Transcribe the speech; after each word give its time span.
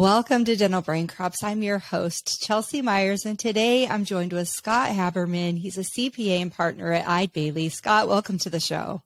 Welcome 0.00 0.46
to 0.46 0.56
Dental 0.56 0.80
Brain 0.80 1.08
Crops. 1.08 1.44
I'm 1.44 1.62
your 1.62 1.76
host, 1.76 2.40
Chelsea 2.40 2.80
Myers, 2.80 3.26
and 3.26 3.38
today 3.38 3.86
I'm 3.86 4.06
joined 4.06 4.32
with 4.32 4.48
Scott 4.48 4.88
Haberman. 4.88 5.58
He's 5.58 5.76
a 5.76 5.82
CPA 5.82 6.40
and 6.40 6.50
partner 6.50 6.90
at 6.90 7.06
Eide 7.06 7.34
Bailey. 7.34 7.68
Scott, 7.68 8.08
welcome 8.08 8.38
to 8.38 8.48
the 8.48 8.60
show. 8.60 9.02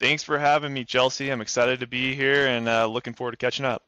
Thanks 0.00 0.22
for 0.22 0.38
having 0.38 0.72
me, 0.72 0.86
Chelsea. 0.86 1.30
I'm 1.30 1.42
excited 1.42 1.80
to 1.80 1.86
be 1.86 2.14
here 2.14 2.46
and 2.46 2.66
uh, 2.66 2.86
looking 2.86 3.12
forward 3.12 3.32
to 3.32 3.36
catching 3.36 3.66
up. 3.66 3.82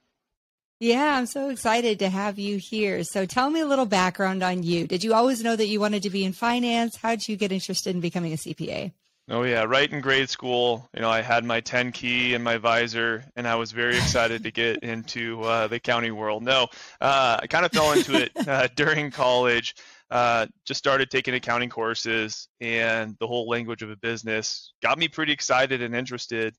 Yeah, 0.80 1.16
I'm 1.16 1.24
so 1.24 1.48
excited 1.48 1.98
to 2.00 2.10
have 2.10 2.38
you 2.38 2.58
here. 2.58 3.04
So 3.04 3.24
tell 3.24 3.48
me 3.48 3.60
a 3.60 3.66
little 3.66 3.86
background 3.86 4.42
on 4.42 4.62
you. 4.62 4.86
Did 4.86 5.02
you 5.02 5.14
always 5.14 5.42
know 5.42 5.56
that 5.56 5.68
you 5.68 5.80
wanted 5.80 6.02
to 6.02 6.10
be 6.10 6.26
in 6.26 6.34
finance? 6.34 6.94
How 6.94 7.12
did 7.12 7.26
you 7.26 7.38
get 7.38 7.52
interested 7.52 7.94
in 7.94 8.02
becoming 8.02 8.34
a 8.34 8.36
CPA? 8.36 8.92
Oh 9.32 9.44
yeah, 9.44 9.62
right 9.62 9.88
in 9.88 10.00
grade 10.00 10.28
school, 10.28 10.90
you 10.92 11.00
know, 11.00 11.08
I 11.08 11.22
had 11.22 11.44
my 11.44 11.60
10 11.60 11.92
key 11.92 12.34
and 12.34 12.42
my 12.42 12.56
visor, 12.56 13.24
and 13.36 13.46
I 13.46 13.54
was 13.54 13.70
very 13.70 13.96
excited 13.96 14.42
to 14.42 14.50
get 14.50 14.78
into 14.82 15.40
uh, 15.42 15.68
the 15.68 15.76
accounting 15.76 16.16
world. 16.16 16.42
No, 16.42 16.66
uh, 17.00 17.38
I 17.40 17.46
kind 17.46 17.64
of 17.64 17.70
fell 17.70 17.92
into 17.92 18.20
it 18.20 18.32
uh, 18.48 18.66
during 18.74 19.12
college. 19.12 19.76
Uh, 20.10 20.48
just 20.64 20.78
started 20.78 21.10
taking 21.12 21.34
accounting 21.34 21.68
courses, 21.70 22.48
and 22.60 23.16
the 23.20 23.26
whole 23.28 23.48
language 23.48 23.82
of 23.82 23.90
a 23.90 23.96
business 23.98 24.72
got 24.82 24.98
me 24.98 25.06
pretty 25.06 25.32
excited 25.32 25.80
and 25.80 25.94
interested, 25.94 26.56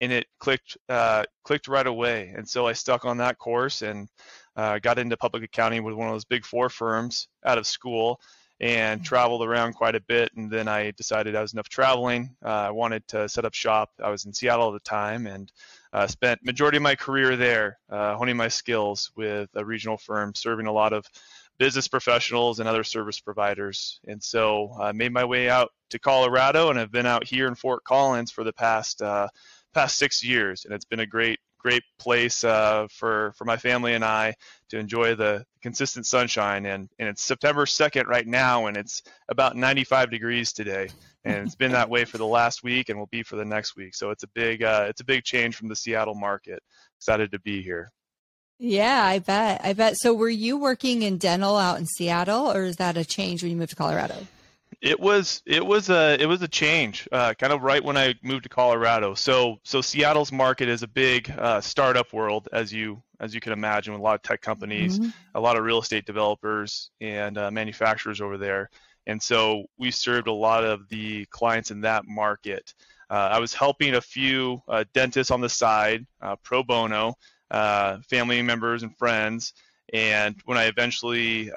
and 0.00 0.12
it 0.12 0.26
clicked 0.38 0.76
uh, 0.88 1.24
clicked 1.42 1.66
right 1.66 1.88
away. 1.88 2.32
And 2.36 2.48
so 2.48 2.68
I 2.68 2.72
stuck 2.72 3.04
on 3.04 3.16
that 3.16 3.36
course 3.38 3.82
and 3.82 4.08
uh, 4.54 4.78
got 4.78 5.00
into 5.00 5.16
public 5.16 5.42
accounting 5.42 5.82
with 5.82 5.96
one 5.96 6.06
of 6.06 6.14
those 6.14 6.24
big 6.24 6.44
four 6.44 6.68
firms 6.68 7.26
out 7.44 7.58
of 7.58 7.66
school 7.66 8.20
and 8.62 9.04
traveled 9.04 9.42
around 9.42 9.74
quite 9.74 9.96
a 9.96 10.00
bit. 10.00 10.30
And 10.36 10.48
then 10.48 10.68
I 10.68 10.92
decided 10.92 11.34
I 11.34 11.42
was 11.42 11.52
enough 11.52 11.68
traveling. 11.68 12.34
Uh, 12.44 12.48
I 12.48 12.70
wanted 12.70 13.06
to 13.08 13.28
set 13.28 13.44
up 13.44 13.54
shop. 13.54 13.90
I 14.02 14.08
was 14.08 14.24
in 14.24 14.32
Seattle 14.32 14.68
at 14.68 14.82
the 14.82 14.88
time 14.88 15.26
and 15.26 15.52
uh, 15.92 16.06
spent 16.06 16.44
majority 16.44 16.76
of 16.76 16.82
my 16.84 16.94
career 16.94 17.36
there, 17.36 17.78
uh, 17.90 18.14
honing 18.14 18.36
my 18.36 18.46
skills 18.46 19.10
with 19.16 19.50
a 19.56 19.64
regional 19.64 19.98
firm, 19.98 20.32
serving 20.36 20.68
a 20.68 20.72
lot 20.72 20.92
of 20.92 21.04
business 21.58 21.88
professionals 21.88 22.60
and 22.60 22.68
other 22.68 22.84
service 22.84 23.18
providers. 23.18 24.00
And 24.06 24.22
so 24.22 24.72
I 24.80 24.92
made 24.92 25.12
my 25.12 25.24
way 25.24 25.50
out 25.50 25.70
to 25.90 25.98
Colorado, 25.98 26.70
and 26.70 26.78
I've 26.78 26.92
been 26.92 27.04
out 27.04 27.26
here 27.26 27.48
in 27.48 27.56
Fort 27.56 27.82
Collins 27.84 28.30
for 28.30 28.44
the 28.44 28.52
past 28.52 29.02
uh, 29.02 29.26
past 29.74 29.98
six 29.98 30.22
years, 30.22 30.64
and 30.64 30.74
it's 30.74 30.84
been 30.84 31.00
a 31.00 31.06
great 31.06 31.40
great 31.62 31.82
place 31.98 32.44
uh, 32.44 32.86
for 32.90 33.32
for 33.36 33.44
my 33.44 33.56
family 33.56 33.94
and 33.94 34.04
I 34.04 34.34
to 34.70 34.78
enjoy 34.78 35.14
the 35.14 35.44
consistent 35.62 36.06
sunshine. 36.06 36.66
And 36.66 36.88
and 36.98 37.08
it's 37.08 37.22
September 37.22 37.64
2nd 37.64 38.06
right 38.06 38.26
now, 38.26 38.66
and 38.66 38.76
it's 38.76 39.02
about 39.28 39.56
95 39.56 40.10
degrees 40.10 40.52
today, 40.52 40.88
and 41.24 41.46
it's 41.46 41.54
been 41.54 41.72
that 41.72 41.88
way 41.88 42.04
for 42.04 42.18
the 42.18 42.26
last 42.26 42.62
week, 42.62 42.88
and 42.88 42.98
will 42.98 43.06
be 43.06 43.22
for 43.22 43.36
the 43.36 43.44
next 43.44 43.76
week. 43.76 43.94
So 43.94 44.10
it's 44.10 44.24
a 44.24 44.28
big 44.28 44.62
uh, 44.62 44.86
it's 44.88 45.00
a 45.00 45.04
big 45.04 45.24
change 45.24 45.56
from 45.56 45.68
the 45.68 45.76
Seattle 45.76 46.14
market. 46.14 46.62
Excited 46.98 47.32
to 47.32 47.38
be 47.40 47.62
here. 47.62 47.90
Yeah, 48.58 49.04
I 49.04 49.18
bet. 49.18 49.60
I 49.64 49.72
bet. 49.72 49.96
So 49.96 50.14
were 50.14 50.28
you 50.28 50.56
working 50.56 51.02
in 51.02 51.18
dental 51.18 51.56
out 51.56 51.78
in 51.78 51.86
Seattle, 51.86 52.52
or 52.52 52.64
is 52.64 52.76
that 52.76 52.96
a 52.96 53.04
change 53.04 53.42
when 53.42 53.50
you 53.50 53.56
moved 53.56 53.70
to 53.70 53.76
Colorado? 53.76 54.26
It 54.82 54.98
was 54.98 55.42
it 55.46 55.64
was 55.64 55.90
a 55.90 56.20
it 56.20 56.26
was 56.26 56.42
a 56.42 56.48
change, 56.48 57.08
uh, 57.12 57.34
kind 57.34 57.52
of 57.52 57.62
right 57.62 57.82
when 57.82 57.96
I 57.96 58.16
moved 58.20 58.42
to 58.42 58.48
Colorado. 58.48 59.14
So 59.14 59.58
so 59.62 59.80
Seattle's 59.80 60.32
market 60.32 60.68
is 60.68 60.82
a 60.82 60.88
big 60.88 61.30
uh, 61.38 61.60
startup 61.60 62.12
world, 62.12 62.48
as 62.52 62.72
you 62.72 63.00
as 63.20 63.32
you 63.32 63.40
can 63.40 63.52
imagine, 63.52 63.92
with 63.92 64.00
a 64.00 64.02
lot 64.02 64.16
of 64.16 64.22
tech 64.22 64.40
companies, 64.40 64.98
mm-hmm. 64.98 65.10
a 65.36 65.40
lot 65.40 65.56
of 65.56 65.62
real 65.62 65.78
estate 65.78 66.04
developers 66.04 66.90
and 67.00 67.38
uh, 67.38 67.48
manufacturers 67.52 68.20
over 68.20 68.36
there. 68.36 68.68
And 69.06 69.22
so 69.22 69.66
we 69.78 69.92
served 69.92 70.26
a 70.26 70.32
lot 70.32 70.64
of 70.64 70.88
the 70.88 71.26
clients 71.26 71.70
in 71.70 71.82
that 71.82 72.04
market. 72.08 72.74
Uh, 73.08 73.28
I 73.30 73.38
was 73.38 73.54
helping 73.54 73.94
a 73.94 74.00
few 74.00 74.62
uh, 74.66 74.82
dentists 74.94 75.30
on 75.30 75.40
the 75.40 75.48
side, 75.48 76.04
uh, 76.20 76.34
pro 76.42 76.64
bono, 76.64 77.14
family 77.52 78.42
members 78.42 78.82
and 78.82 78.96
friends. 78.98 79.54
And 79.92 80.40
when 80.44 80.58
I 80.58 80.64
eventually 80.64 81.52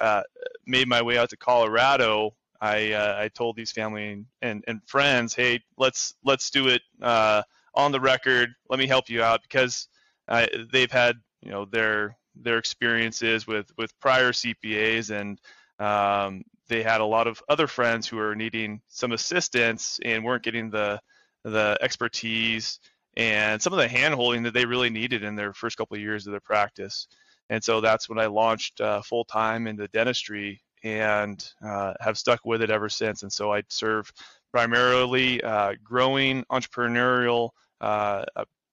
made 0.64 0.86
my 0.86 1.02
way 1.02 1.18
out 1.18 1.30
to 1.30 1.36
Colorado, 1.36 2.34
I 2.60 2.92
uh, 2.92 3.16
I 3.18 3.28
told 3.28 3.56
these 3.56 3.72
family 3.72 4.24
and, 4.42 4.64
and 4.66 4.80
friends, 4.86 5.34
hey, 5.34 5.60
let's 5.78 6.14
let's 6.24 6.50
do 6.50 6.68
it 6.68 6.82
uh, 7.02 7.42
on 7.74 7.92
the 7.92 8.00
record. 8.00 8.50
Let 8.68 8.78
me 8.78 8.86
help 8.86 9.08
you 9.08 9.22
out 9.22 9.42
because 9.42 9.88
uh, 10.28 10.46
they've 10.72 10.90
had 10.90 11.16
you 11.42 11.50
know 11.50 11.64
their 11.64 12.16
their 12.34 12.58
experiences 12.58 13.46
with 13.46 13.70
with 13.76 13.98
prior 14.00 14.32
CPAs 14.32 15.10
and 15.10 15.40
um, 15.78 16.42
they 16.68 16.82
had 16.82 17.00
a 17.00 17.06
lot 17.06 17.26
of 17.26 17.42
other 17.48 17.66
friends 17.66 18.06
who 18.06 18.16
were 18.16 18.34
needing 18.34 18.80
some 18.88 19.12
assistance 19.12 20.00
and 20.04 20.24
weren't 20.24 20.42
getting 20.42 20.70
the 20.70 21.00
the 21.44 21.78
expertise 21.80 22.80
and 23.16 23.62
some 23.62 23.72
of 23.72 23.78
the 23.78 23.86
handholding 23.86 24.42
that 24.44 24.52
they 24.52 24.66
really 24.66 24.90
needed 24.90 25.22
in 25.22 25.36
their 25.36 25.54
first 25.54 25.76
couple 25.76 25.94
of 25.94 26.02
years 26.02 26.26
of 26.26 26.32
their 26.32 26.40
practice. 26.40 27.06
And 27.48 27.62
so 27.62 27.80
that's 27.80 28.08
when 28.08 28.18
I 28.18 28.26
launched 28.26 28.80
uh, 28.80 29.00
full 29.02 29.24
time 29.24 29.66
into 29.66 29.86
dentistry 29.88 30.60
and 30.86 31.52
uh, 31.66 31.94
have 32.00 32.16
stuck 32.16 32.40
with 32.44 32.62
it 32.62 32.70
ever 32.70 32.88
since. 32.88 33.22
And 33.24 33.32
so 33.32 33.52
I 33.52 33.64
serve 33.68 34.12
primarily 34.52 35.42
uh, 35.42 35.74
growing 35.82 36.44
entrepreneurial 36.44 37.50
uh, 37.80 38.24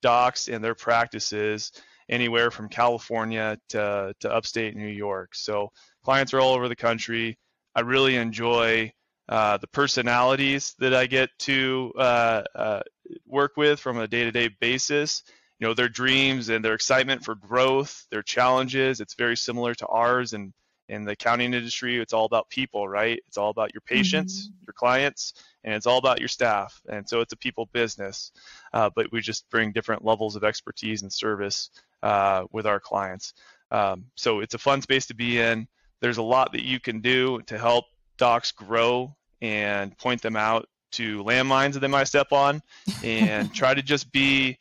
docs 0.03 0.47
and 0.47 0.63
their 0.63 0.75
practices 0.75 1.71
anywhere 2.09 2.51
from 2.51 2.69
California 2.69 3.57
to, 3.69 4.13
to 4.19 4.31
upstate 4.31 4.75
New 4.75 4.85
York. 4.85 5.33
So 5.33 5.71
clients 6.03 6.33
are 6.33 6.39
all 6.39 6.53
over 6.53 6.69
the 6.69 6.75
country. 6.75 7.37
I 7.73 7.81
really 7.81 8.15
enjoy 8.15 8.93
uh, 9.27 9.57
the 9.57 9.67
personalities 9.67 10.75
that 10.77 10.93
I 10.93 11.07
get 11.07 11.29
to 11.39 11.93
uh, 11.97 12.43
uh, 12.53 12.81
work 13.25 13.53
with 13.57 13.79
from 13.79 13.97
a 13.97 14.07
day-to-day 14.07 14.49
basis. 14.61 15.23
You 15.59 15.67
know, 15.67 15.73
their 15.73 15.89
dreams 15.89 16.49
and 16.49 16.63
their 16.63 16.75
excitement 16.75 17.23
for 17.23 17.35
growth, 17.35 18.05
their 18.11 18.21
challenges. 18.21 18.99
It's 18.99 19.15
very 19.15 19.37
similar 19.37 19.73
to 19.75 19.87
ours, 19.87 20.33
and 20.33 20.53
in 20.89 21.05
the 21.05 21.13
accounting 21.13 21.53
industry, 21.53 21.99
it's 21.99 22.13
all 22.13 22.25
about 22.25 22.49
people, 22.49 22.87
right? 22.87 23.19
It's 23.27 23.37
all 23.37 23.49
about 23.49 23.73
your 23.73 23.81
patients, 23.81 24.47
mm-hmm. 24.47 24.65
your 24.67 24.73
clients, 24.73 25.33
and 25.63 25.73
it's 25.73 25.85
all 25.85 25.97
about 25.97 26.19
your 26.19 26.27
staff. 26.27 26.81
And 26.89 27.07
so 27.07 27.21
it's 27.21 27.33
a 27.33 27.37
people 27.37 27.67
business, 27.71 28.31
uh, 28.73 28.89
but 28.95 29.11
we 29.11 29.21
just 29.21 29.49
bring 29.49 29.71
different 29.71 30.03
levels 30.03 30.35
of 30.35 30.43
expertise 30.43 31.01
and 31.01 31.11
service 31.11 31.69
uh, 32.01 32.45
with 32.51 32.67
our 32.67 32.79
clients. 32.79 33.33
Um, 33.71 34.05
so 34.15 34.41
it's 34.41 34.53
a 34.53 34.59
fun 34.59 34.81
space 34.81 35.07
to 35.07 35.15
be 35.15 35.39
in. 35.39 35.67
There's 36.01 36.17
a 36.17 36.23
lot 36.23 36.51
that 36.51 36.63
you 36.63 36.79
can 36.79 36.99
do 36.99 37.41
to 37.43 37.57
help 37.57 37.85
docs 38.17 38.51
grow 38.51 39.15
and 39.41 39.97
point 39.97 40.21
them 40.21 40.35
out 40.35 40.67
to 40.91 41.23
landmines 41.23 41.73
that 41.73 41.79
they 41.79 41.87
might 41.87 42.07
step 42.07 42.31
on, 42.31 42.61
and 43.03 43.53
try 43.55 43.73
to 43.73 43.81
just 43.81 44.11
be 44.11 44.57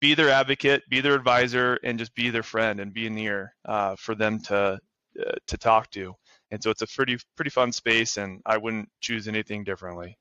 be 0.00 0.14
their 0.14 0.30
advocate, 0.30 0.82
be 0.88 1.00
their 1.00 1.14
advisor, 1.14 1.78
and 1.82 1.98
just 1.98 2.14
be 2.14 2.30
their 2.30 2.42
friend 2.42 2.80
and 2.80 2.92
be 2.92 3.08
near 3.08 3.54
uh, 3.64 3.96
for 3.96 4.14
them 4.14 4.38
to 4.38 4.78
uh, 5.20 5.32
to 5.46 5.56
talk 5.56 5.90
to. 5.90 6.14
And 6.50 6.62
so 6.62 6.70
it's 6.70 6.82
a 6.82 6.86
pretty 6.86 7.18
pretty 7.36 7.50
fun 7.50 7.72
space, 7.72 8.16
and 8.16 8.40
I 8.46 8.58
wouldn't 8.58 8.88
choose 9.00 9.28
anything 9.28 9.64
differently. 9.64 10.18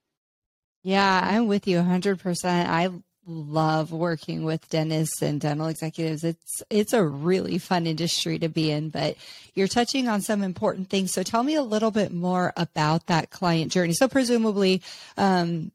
Yeah, 0.83 1.21
I'm 1.23 1.47
with 1.47 1.67
you 1.67 1.77
100%. 1.77 2.45
I 2.45 2.89
love 3.25 3.91
working 3.93 4.43
with 4.43 4.67
dentists 4.69 5.21
and 5.21 5.39
dental 5.39 5.67
executives. 5.67 6.23
It's 6.23 6.61
it's 6.69 6.93
a 6.93 7.03
really 7.03 7.57
fun 7.57 7.87
industry 7.87 8.37
to 8.39 8.49
be 8.49 8.71
in, 8.71 8.89
but 8.89 9.15
you're 9.53 9.67
touching 9.67 10.07
on 10.07 10.21
some 10.21 10.43
important 10.43 10.89
things. 10.89 11.11
So 11.13 11.23
tell 11.23 11.43
me 11.43 11.55
a 11.55 11.63
little 11.63 11.91
bit 11.91 12.11
more 12.11 12.51
about 12.57 13.07
that 13.07 13.29
client 13.29 13.71
journey. 13.71 13.93
So 13.93 14.07
presumably 14.07 14.81
um, 15.17 15.71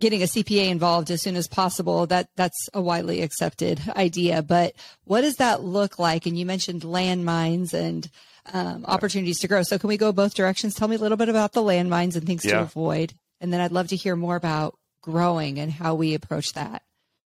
getting 0.00 0.22
a 0.22 0.26
CPA 0.26 0.68
involved 0.68 1.10
as 1.10 1.22
soon 1.22 1.36
as 1.36 1.48
possible 1.48 2.06
that 2.06 2.28
that's 2.36 2.68
a 2.74 2.82
widely 2.82 3.22
accepted 3.22 3.80
idea, 3.96 4.42
but 4.42 4.74
what 5.04 5.22
does 5.22 5.36
that 5.36 5.62
look 5.62 5.98
like? 5.98 6.26
And 6.26 6.38
you 6.38 6.44
mentioned 6.44 6.82
landmines 6.82 7.72
and 7.72 8.08
um, 8.52 8.84
opportunities 8.86 9.40
to 9.40 9.48
grow. 9.48 9.62
So 9.62 9.78
can 9.78 9.88
we 9.88 9.96
go 9.96 10.12
both 10.12 10.34
directions? 10.34 10.74
Tell 10.74 10.88
me 10.88 10.96
a 10.96 10.98
little 11.00 11.16
bit 11.16 11.28
about 11.28 11.52
the 11.52 11.62
landmines 11.62 12.16
and 12.16 12.26
things 12.26 12.44
yeah. 12.44 12.52
to 12.52 12.60
avoid, 12.60 13.14
and 13.40 13.52
then 13.52 13.60
I'd 13.60 13.72
love 13.72 13.88
to 13.88 13.96
hear 13.96 14.16
more 14.16 14.36
about 14.36 14.78
growing 15.00 15.58
and 15.58 15.72
how 15.72 15.94
we 15.94 16.14
approach 16.14 16.52
that. 16.52 16.82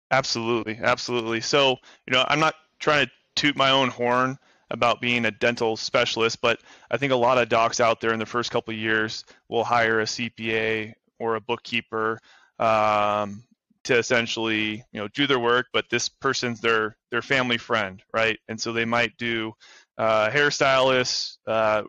Absolutely, 0.10 0.80
absolutely. 0.82 1.42
So 1.42 1.78
you 2.08 2.14
know, 2.14 2.24
I'm 2.28 2.40
not 2.40 2.56
trying 2.80 3.08
to 3.08 3.12
toot 3.36 3.56
my 3.58 3.72
own 3.72 3.90
horn 3.90 4.38
about 4.70 5.02
being 5.02 5.26
a 5.26 5.32
dental 5.32 5.76
specialist, 5.76 6.40
but 6.42 6.62
I 6.90 6.98
think 6.98 7.12
a 7.12 7.18
lot 7.18 7.38
of 7.38 7.50
docs 7.50 7.82
out 7.82 8.00
there 8.00 8.14
in 8.14 8.20
the 8.20 8.26
first 8.26 8.52
couple 8.52 8.74
of 8.74 8.80
years 8.80 9.26
will 9.50 9.66
hire 9.66 10.00
a 10.00 10.06
CPA 10.06 10.94
or 11.22 11.36
a 11.36 11.42
bookkeeper 11.42 12.20
um, 12.60 13.44
to 13.84 13.98
essentially 13.98 14.84
you 14.92 15.00
know 15.00 15.08
do 15.10 15.28
their 15.28 15.40
work, 15.40 15.68
but 15.74 15.86
this 15.90 16.10
person's 16.10 16.60
their 16.60 16.98
their 17.12 17.22
family 17.22 17.58
friend, 17.58 18.02
right? 18.14 18.38
And 18.48 18.60
so 18.60 18.74
they 18.74 18.86
might 18.86 19.16
do 19.18 19.54
uh, 19.98 20.30
hairstylists, 20.30 21.38
uh, 21.48 21.84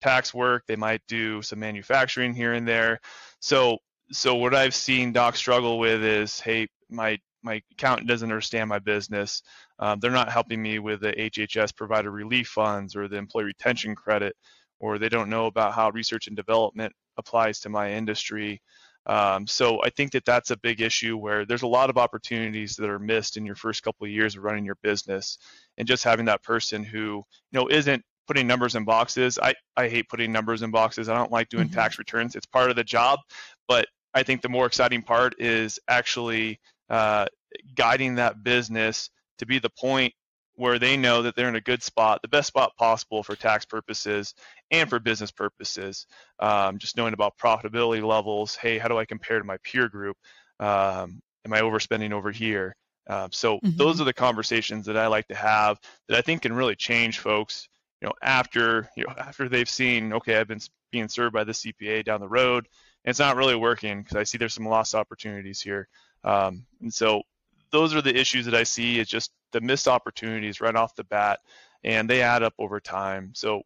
tax 0.00 0.32
work. 0.32 0.64
They 0.66 0.76
might 0.76 1.02
do 1.08 1.42
some 1.42 1.58
manufacturing 1.58 2.34
here 2.34 2.52
and 2.54 2.66
there. 2.66 3.00
So, 3.40 3.78
so 4.10 4.34
what 4.34 4.54
I've 4.54 4.74
seen 4.74 5.12
docs 5.12 5.38
struggle 5.38 5.78
with 5.78 6.02
is, 6.02 6.40
hey, 6.40 6.68
my 6.90 7.18
my 7.42 7.62
accountant 7.72 8.08
doesn't 8.08 8.30
understand 8.30 8.68
my 8.68 8.80
business. 8.80 9.42
Um, 9.78 10.00
they're 10.00 10.10
not 10.10 10.32
helping 10.32 10.60
me 10.60 10.80
with 10.80 11.00
the 11.00 11.12
HHS 11.12 11.74
provider 11.74 12.10
relief 12.10 12.48
funds 12.48 12.96
or 12.96 13.06
the 13.06 13.16
employee 13.16 13.44
retention 13.44 13.94
credit, 13.94 14.34
or 14.80 14.98
they 14.98 15.08
don't 15.08 15.30
know 15.30 15.46
about 15.46 15.72
how 15.72 15.90
research 15.90 16.26
and 16.26 16.36
development 16.36 16.92
applies 17.18 17.60
to 17.60 17.68
my 17.68 17.92
industry. 17.92 18.62
Um, 19.06 19.46
so 19.46 19.82
I 19.82 19.90
think 19.90 20.12
that 20.12 20.24
that's 20.24 20.50
a 20.50 20.56
big 20.56 20.80
issue 20.80 21.16
where 21.16 21.46
there's 21.46 21.62
a 21.62 21.66
lot 21.66 21.90
of 21.90 21.96
opportunities 21.96 22.76
that 22.76 22.90
are 22.90 22.98
missed 22.98 23.36
in 23.36 23.46
your 23.46 23.54
first 23.54 23.82
couple 23.82 24.04
of 24.06 24.10
years 24.10 24.36
of 24.36 24.42
running 24.42 24.64
your 24.64 24.76
business, 24.82 25.38
and 25.78 25.88
just 25.88 26.04
having 26.04 26.26
that 26.26 26.42
person 26.42 26.84
who 26.84 27.22
you 27.50 27.60
know 27.60 27.68
isn't 27.68 28.02
putting 28.26 28.46
numbers 28.46 28.74
in 28.74 28.84
boxes. 28.84 29.38
I, 29.42 29.54
I 29.76 29.88
hate 29.88 30.08
putting 30.10 30.30
numbers 30.30 30.62
in 30.62 30.70
boxes. 30.70 31.08
I 31.08 31.14
don't 31.14 31.32
like 31.32 31.48
doing 31.48 31.68
mm-hmm. 31.68 31.74
tax 31.74 31.98
returns. 31.98 32.36
It's 32.36 32.46
part 32.46 32.70
of 32.70 32.76
the 32.76 32.84
job, 32.84 33.18
but 33.66 33.86
I 34.14 34.22
think 34.22 34.42
the 34.42 34.50
more 34.50 34.66
exciting 34.66 35.02
part 35.02 35.34
is 35.40 35.78
actually 35.88 36.60
uh, 36.90 37.26
guiding 37.74 38.16
that 38.16 38.42
business 38.42 39.10
to 39.38 39.46
be 39.46 39.58
the 39.58 39.70
point 39.70 40.12
where 40.58 40.80
they 40.80 40.96
know 40.96 41.22
that 41.22 41.36
they're 41.36 41.48
in 41.48 41.54
a 41.54 41.60
good 41.60 41.84
spot, 41.84 42.20
the 42.20 42.26
best 42.26 42.48
spot 42.48 42.76
possible 42.76 43.22
for 43.22 43.36
tax 43.36 43.64
purposes 43.64 44.34
and 44.72 44.90
for 44.90 44.98
business 44.98 45.30
purposes. 45.30 46.04
Um, 46.40 46.78
just 46.78 46.96
knowing 46.96 47.14
about 47.14 47.38
profitability 47.38 48.02
levels. 48.02 48.56
Hey, 48.56 48.76
how 48.76 48.88
do 48.88 48.98
I 48.98 49.04
compare 49.04 49.38
to 49.38 49.44
my 49.44 49.58
peer 49.62 49.88
group? 49.88 50.16
Um, 50.58 51.22
am 51.44 51.52
I 51.52 51.60
overspending 51.60 52.10
over 52.10 52.32
here? 52.32 52.74
Uh, 53.08 53.28
so 53.30 53.58
mm-hmm. 53.58 53.76
those 53.76 54.00
are 54.00 54.04
the 54.04 54.12
conversations 54.12 54.86
that 54.86 54.96
I 54.96 55.06
like 55.06 55.28
to 55.28 55.36
have 55.36 55.78
that 56.08 56.18
I 56.18 56.22
think 56.22 56.42
can 56.42 56.52
really 56.52 56.74
change 56.74 57.20
folks. 57.20 57.68
You 58.00 58.08
know, 58.08 58.14
after 58.20 58.90
you 58.96 59.04
know 59.04 59.14
after 59.16 59.48
they've 59.48 59.68
seen, 59.68 60.12
okay, 60.14 60.38
I've 60.38 60.48
been 60.48 60.60
being 60.90 61.08
served 61.08 61.34
by 61.34 61.44
the 61.44 61.52
CPA 61.52 62.04
down 62.04 62.20
the 62.20 62.28
road, 62.28 62.66
and 63.04 63.10
it's 63.10 63.20
not 63.20 63.36
really 63.36 63.56
working 63.56 64.02
because 64.02 64.16
I 64.16 64.24
see 64.24 64.38
there's 64.38 64.54
some 64.54 64.66
lost 64.66 64.96
opportunities 64.96 65.60
here. 65.60 65.86
Um, 66.24 66.66
and 66.80 66.92
so 66.92 67.22
those 67.70 67.94
are 67.94 68.02
the 68.02 68.16
issues 68.16 68.44
that 68.46 68.54
I 68.54 68.62
see. 68.62 68.98
It's 68.98 69.10
just 69.10 69.32
the 69.52 69.60
missed 69.60 69.88
opportunities 69.88 70.60
right 70.60 70.74
off 70.74 70.94
the 70.94 71.04
bat, 71.04 71.40
and 71.84 72.08
they 72.08 72.22
add 72.22 72.42
up 72.42 72.54
over 72.58 72.80
time. 72.80 73.32
So 73.34 73.62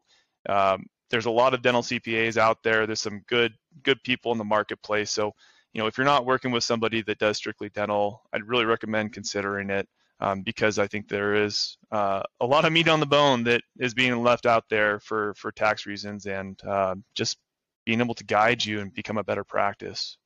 um, 0.49 0.87
there's 1.11 1.27
a 1.27 1.31
lot 1.31 1.55
of 1.55 1.63
dental 1.63 1.83
CPAs 1.83 2.37
out 2.37 2.63
there. 2.63 2.87
There's 2.87 3.01
some 3.01 3.23
good 3.27 3.55
good 3.83 4.03
people 4.03 4.33
in 4.33 4.39
the 4.39 4.45
marketplace. 4.45 5.11
So 5.11 5.33
you 5.73 5.81
know 5.81 5.87
if 5.87 5.97
you're 5.97 6.05
not 6.05 6.27
working 6.27 6.51
with 6.51 6.65
somebody 6.65 7.03
that 7.03 7.19
does 7.19 7.37
strictly 7.37 7.69
dental, 7.69 8.23
I'd 8.33 8.49
really 8.49 8.65
recommend 8.65 9.13
considering 9.13 9.71
it. 9.71 9.89
Um, 10.21 10.43
because 10.43 10.79
I 10.79 10.87
think 10.87 11.09
there 11.09 11.35
is 11.35 11.79
uh, 11.91 12.23
a 12.41 12.47
lot 12.47 12.65
of 12.65 12.73
meat 12.73 12.87
on 12.87 13.01
the 13.01 13.07
bone 13.07 13.43
that 13.45 13.63
is 13.81 13.93
being 13.93 14.23
left 14.23 14.47
out 14.47 14.69
there 14.71 15.01
for 15.01 15.35
for 15.35 15.51
tax 15.51 15.85
reasons 15.85 16.27
and 16.27 16.63
uh, 16.65 16.95
just 17.17 17.39
being 17.85 18.01
able 18.01 18.15
to 18.15 18.25
guide 18.25 18.65
you 18.65 18.79
and 18.81 18.95
become 18.95 19.19
a 19.19 19.25
better 19.25 19.43
practice. 19.43 20.17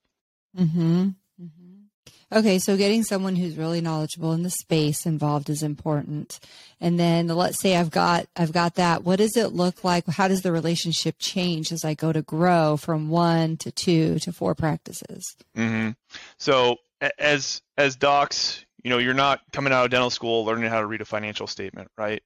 Mm-hmm. 0.56 1.08
Mm-hmm. 1.43 1.85
Okay, 2.32 2.58
so 2.58 2.76
getting 2.76 3.04
someone 3.04 3.36
who's 3.36 3.56
really 3.56 3.80
knowledgeable 3.80 4.32
in 4.32 4.42
the 4.42 4.50
space 4.50 5.06
involved 5.06 5.48
is 5.48 5.62
important. 5.62 6.40
And 6.80 6.98
then 6.98 7.28
let's 7.28 7.60
say 7.60 7.76
I've 7.76 7.90
got 7.90 8.26
I've 8.36 8.52
got 8.52 8.74
that. 8.74 9.04
What 9.04 9.16
does 9.16 9.36
it 9.36 9.52
look 9.52 9.84
like? 9.84 10.06
How 10.08 10.26
does 10.26 10.42
the 10.42 10.52
relationship 10.52 11.16
change 11.18 11.70
as 11.70 11.84
I 11.84 11.94
go 11.94 12.12
to 12.12 12.22
grow 12.22 12.76
from 12.76 13.08
one 13.08 13.56
to 13.58 13.70
two 13.70 14.18
to 14.20 14.32
four 14.32 14.54
practices? 14.54 15.36
Mm-hmm. 15.56 15.90
So 16.38 16.78
as 17.18 17.62
as 17.78 17.94
docs, 17.94 18.64
you 18.82 18.90
know, 18.90 18.98
you're 18.98 19.14
not 19.14 19.40
coming 19.52 19.72
out 19.72 19.84
of 19.84 19.90
dental 19.90 20.10
school 20.10 20.44
learning 20.44 20.68
how 20.68 20.80
to 20.80 20.86
read 20.86 21.00
a 21.00 21.04
financial 21.04 21.46
statement, 21.46 21.90
right? 21.96 22.22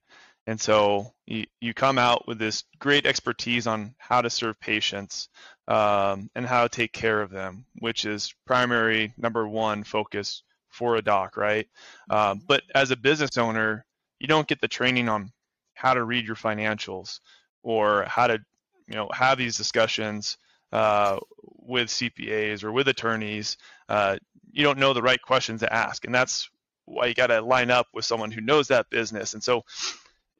And 0.47 0.59
so 0.59 1.13
you, 1.27 1.45
you 1.59 1.73
come 1.73 1.97
out 1.97 2.27
with 2.27 2.39
this 2.39 2.63
great 2.79 3.05
expertise 3.05 3.67
on 3.67 3.93
how 3.97 4.21
to 4.21 4.29
serve 4.29 4.59
patients 4.59 5.29
um, 5.67 6.29
and 6.35 6.45
how 6.45 6.63
to 6.63 6.69
take 6.69 6.91
care 6.91 7.21
of 7.21 7.29
them, 7.29 7.65
which 7.79 8.05
is 8.05 8.33
primary 8.45 9.13
number 9.17 9.47
one 9.47 9.83
focus 9.83 10.43
for 10.69 10.95
a 10.95 11.01
doc, 11.01 11.37
right? 11.37 11.67
Um, 12.09 12.41
but 12.47 12.63
as 12.73 12.91
a 12.91 12.95
business 12.95 13.37
owner, 13.37 13.85
you 14.19 14.27
don't 14.27 14.47
get 14.47 14.61
the 14.61 14.67
training 14.67 15.09
on 15.09 15.31
how 15.73 15.93
to 15.93 16.03
read 16.03 16.25
your 16.25 16.35
financials 16.35 17.19
or 17.63 18.05
how 18.07 18.27
to, 18.27 18.39
you 18.87 18.95
know, 18.95 19.09
have 19.13 19.37
these 19.37 19.57
discussions 19.57 20.37
uh, 20.71 21.17
with 21.43 21.89
CPAs 21.89 22.63
or 22.63 22.71
with 22.71 22.87
attorneys. 22.87 23.57
Uh, 23.89 24.17
you 24.51 24.63
don't 24.63 24.79
know 24.79 24.93
the 24.93 25.01
right 25.01 25.21
questions 25.21 25.61
to 25.61 25.73
ask, 25.73 26.05
and 26.05 26.13
that's 26.13 26.49
why 26.85 27.07
you 27.07 27.13
got 27.13 27.27
to 27.27 27.41
line 27.41 27.71
up 27.71 27.87
with 27.93 28.05
someone 28.05 28.31
who 28.31 28.41
knows 28.41 28.67
that 28.67 28.89
business. 28.89 29.33
And 29.33 29.43
so, 29.43 29.63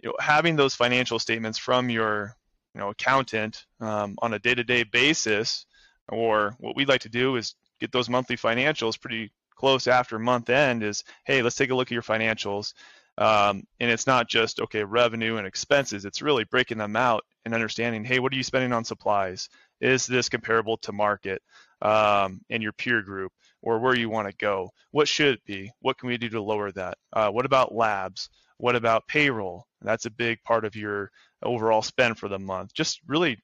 you 0.01 0.09
know, 0.09 0.15
having 0.19 0.56
those 0.56 0.75
financial 0.75 1.19
statements 1.19 1.57
from 1.57 1.89
your 1.89 2.36
you 2.74 2.80
know 2.80 2.89
accountant 2.89 3.65
um, 3.80 4.15
on 4.21 4.33
a 4.33 4.39
day-to-day 4.39 4.83
basis, 4.83 5.65
or 6.09 6.56
what 6.59 6.75
we'd 6.75 6.89
like 6.89 7.01
to 7.01 7.09
do 7.09 7.36
is 7.36 7.56
get 7.80 7.92
those 7.92 8.09
monthly 8.09 8.38
financials 8.38 9.00
pretty 9.00 9.31
close 9.56 9.88
after 9.88 10.19
month 10.19 10.50
end. 10.50 10.83
Is 10.83 11.03
hey, 11.25 11.42
let's 11.42 11.56
take 11.56 11.69
a 11.69 11.75
look 11.75 11.88
at 11.88 11.92
your 11.92 12.01
financials. 12.01 12.74
Um, 13.18 13.68
and 13.80 13.92
it's 13.92 14.07
not 14.07 14.30
just 14.30 14.62
okay 14.62 14.83
revenue 14.83 15.36
and 15.36 15.45
expenses. 15.45 16.06
It's 16.06 16.21
really 16.21 16.45
breaking 16.45 16.77
them 16.77 16.95
out 16.95 17.25
and 17.45 17.53
understanding. 17.53 18.06
Hey, 18.06 18.19
what 18.19 18.31
are 18.33 18.38
you 18.38 18.44
spending 18.44 18.71
on 18.71 18.86
supplies? 18.86 19.50
Is 19.81 20.07
this 20.07 20.30
comparable 20.30 20.77
to 20.77 20.94
market 20.94 21.42
um, 21.81 22.42
and 22.50 22.63
your 22.63 22.71
peer 22.71 23.01
group? 23.01 23.31
or 23.62 23.80
where 23.80 23.95
you 23.95 24.09
want 24.09 24.30
to 24.30 24.36
go. 24.38 24.71
What 24.92 25.07
should 25.07 25.36
it 25.36 25.45
be? 25.45 25.71
What 25.81 25.98
can 25.98 26.09
we 26.09 26.18
do 26.18 26.30
to 26.30 26.42
lower 26.42 26.71
that? 26.71 26.98
Uh, 27.13 27.30
what 27.30 27.45
about 27.45 27.74
labs? 27.74 28.30
What 28.57 28.75
about 28.75 29.07
payroll? 29.07 29.68
That's 29.81 30.06
a 30.06 30.12
big 30.12 30.42
part 30.44 30.66
of 30.66 30.75
your 30.75 31.12
overall 31.44 31.81
spend 31.81 32.18
for 32.18 32.28
the 32.28 32.39
month. 32.39 32.74
Just 32.74 33.01
really 33.07 33.38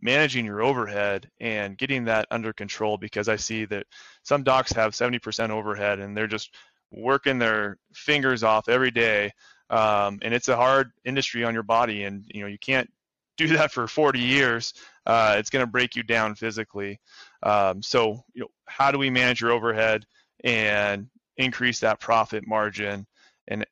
managing 0.00 0.44
your 0.44 0.62
overhead 0.62 1.28
and 1.40 1.76
getting 1.76 2.04
that 2.04 2.26
under 2.30 2.52
control 2.52 2.96
because 2.96 3.28
I 3.28 3.36
see 3.36 3.64
that 3.66 3.86
some 4.22 4.42
docs 4.42 4.72
have 4.72 4.92
70% 4.92 5.50
overhead 5.50 5.98
and 5.98 6.16
they're 6.16 6.26
just 6.26 6.54
working 6.92 7.38
their 7.38 7.78
fingers 7.92 8.42
off 8.42 8.68
every 8.68 8.90
day. 8.90 9.32
Um, 9.70 10.18
and 10.22 10.32
it's 10.32 10.48
a 10.48 10.56
hard 10.56 10.90
industry 11.04 11.44
on 11.44 11.52
your 11.52 11.62
body 11.62 12.04
and 12.04 12.24
you 12.32 12.40
know 12.40 12.46
you 12.46 12.58
can't 12.58 12.88
do 13.36 13.48
that 13.56 13.70
for 13.70 13.86
40 13.86 14.18
years 14.18 14.72
uh, 15.04 15.36
it's 15.38 15.50
going 15.50 15.64
to 15.64 15.70
break 15.70 15.94
you 15.94 16.02
down 16.02 16.34
physically 16.34 16.98
um, 17.42 17.82
so 17.82 18.24
you 18.32 18.40
know 18.40 18.48
how 18.66 18.90
do 18.90 18.98
we 18.98 19.10
manage 19.10 19.42
your 19.42 19.52
overhead 19.52 20.06
and 20.42 21.08
increase 21.36 21.80
that 21.80 22.00
profit 22.00 22.46
margin 22.46 23.06
and 23.46 23.66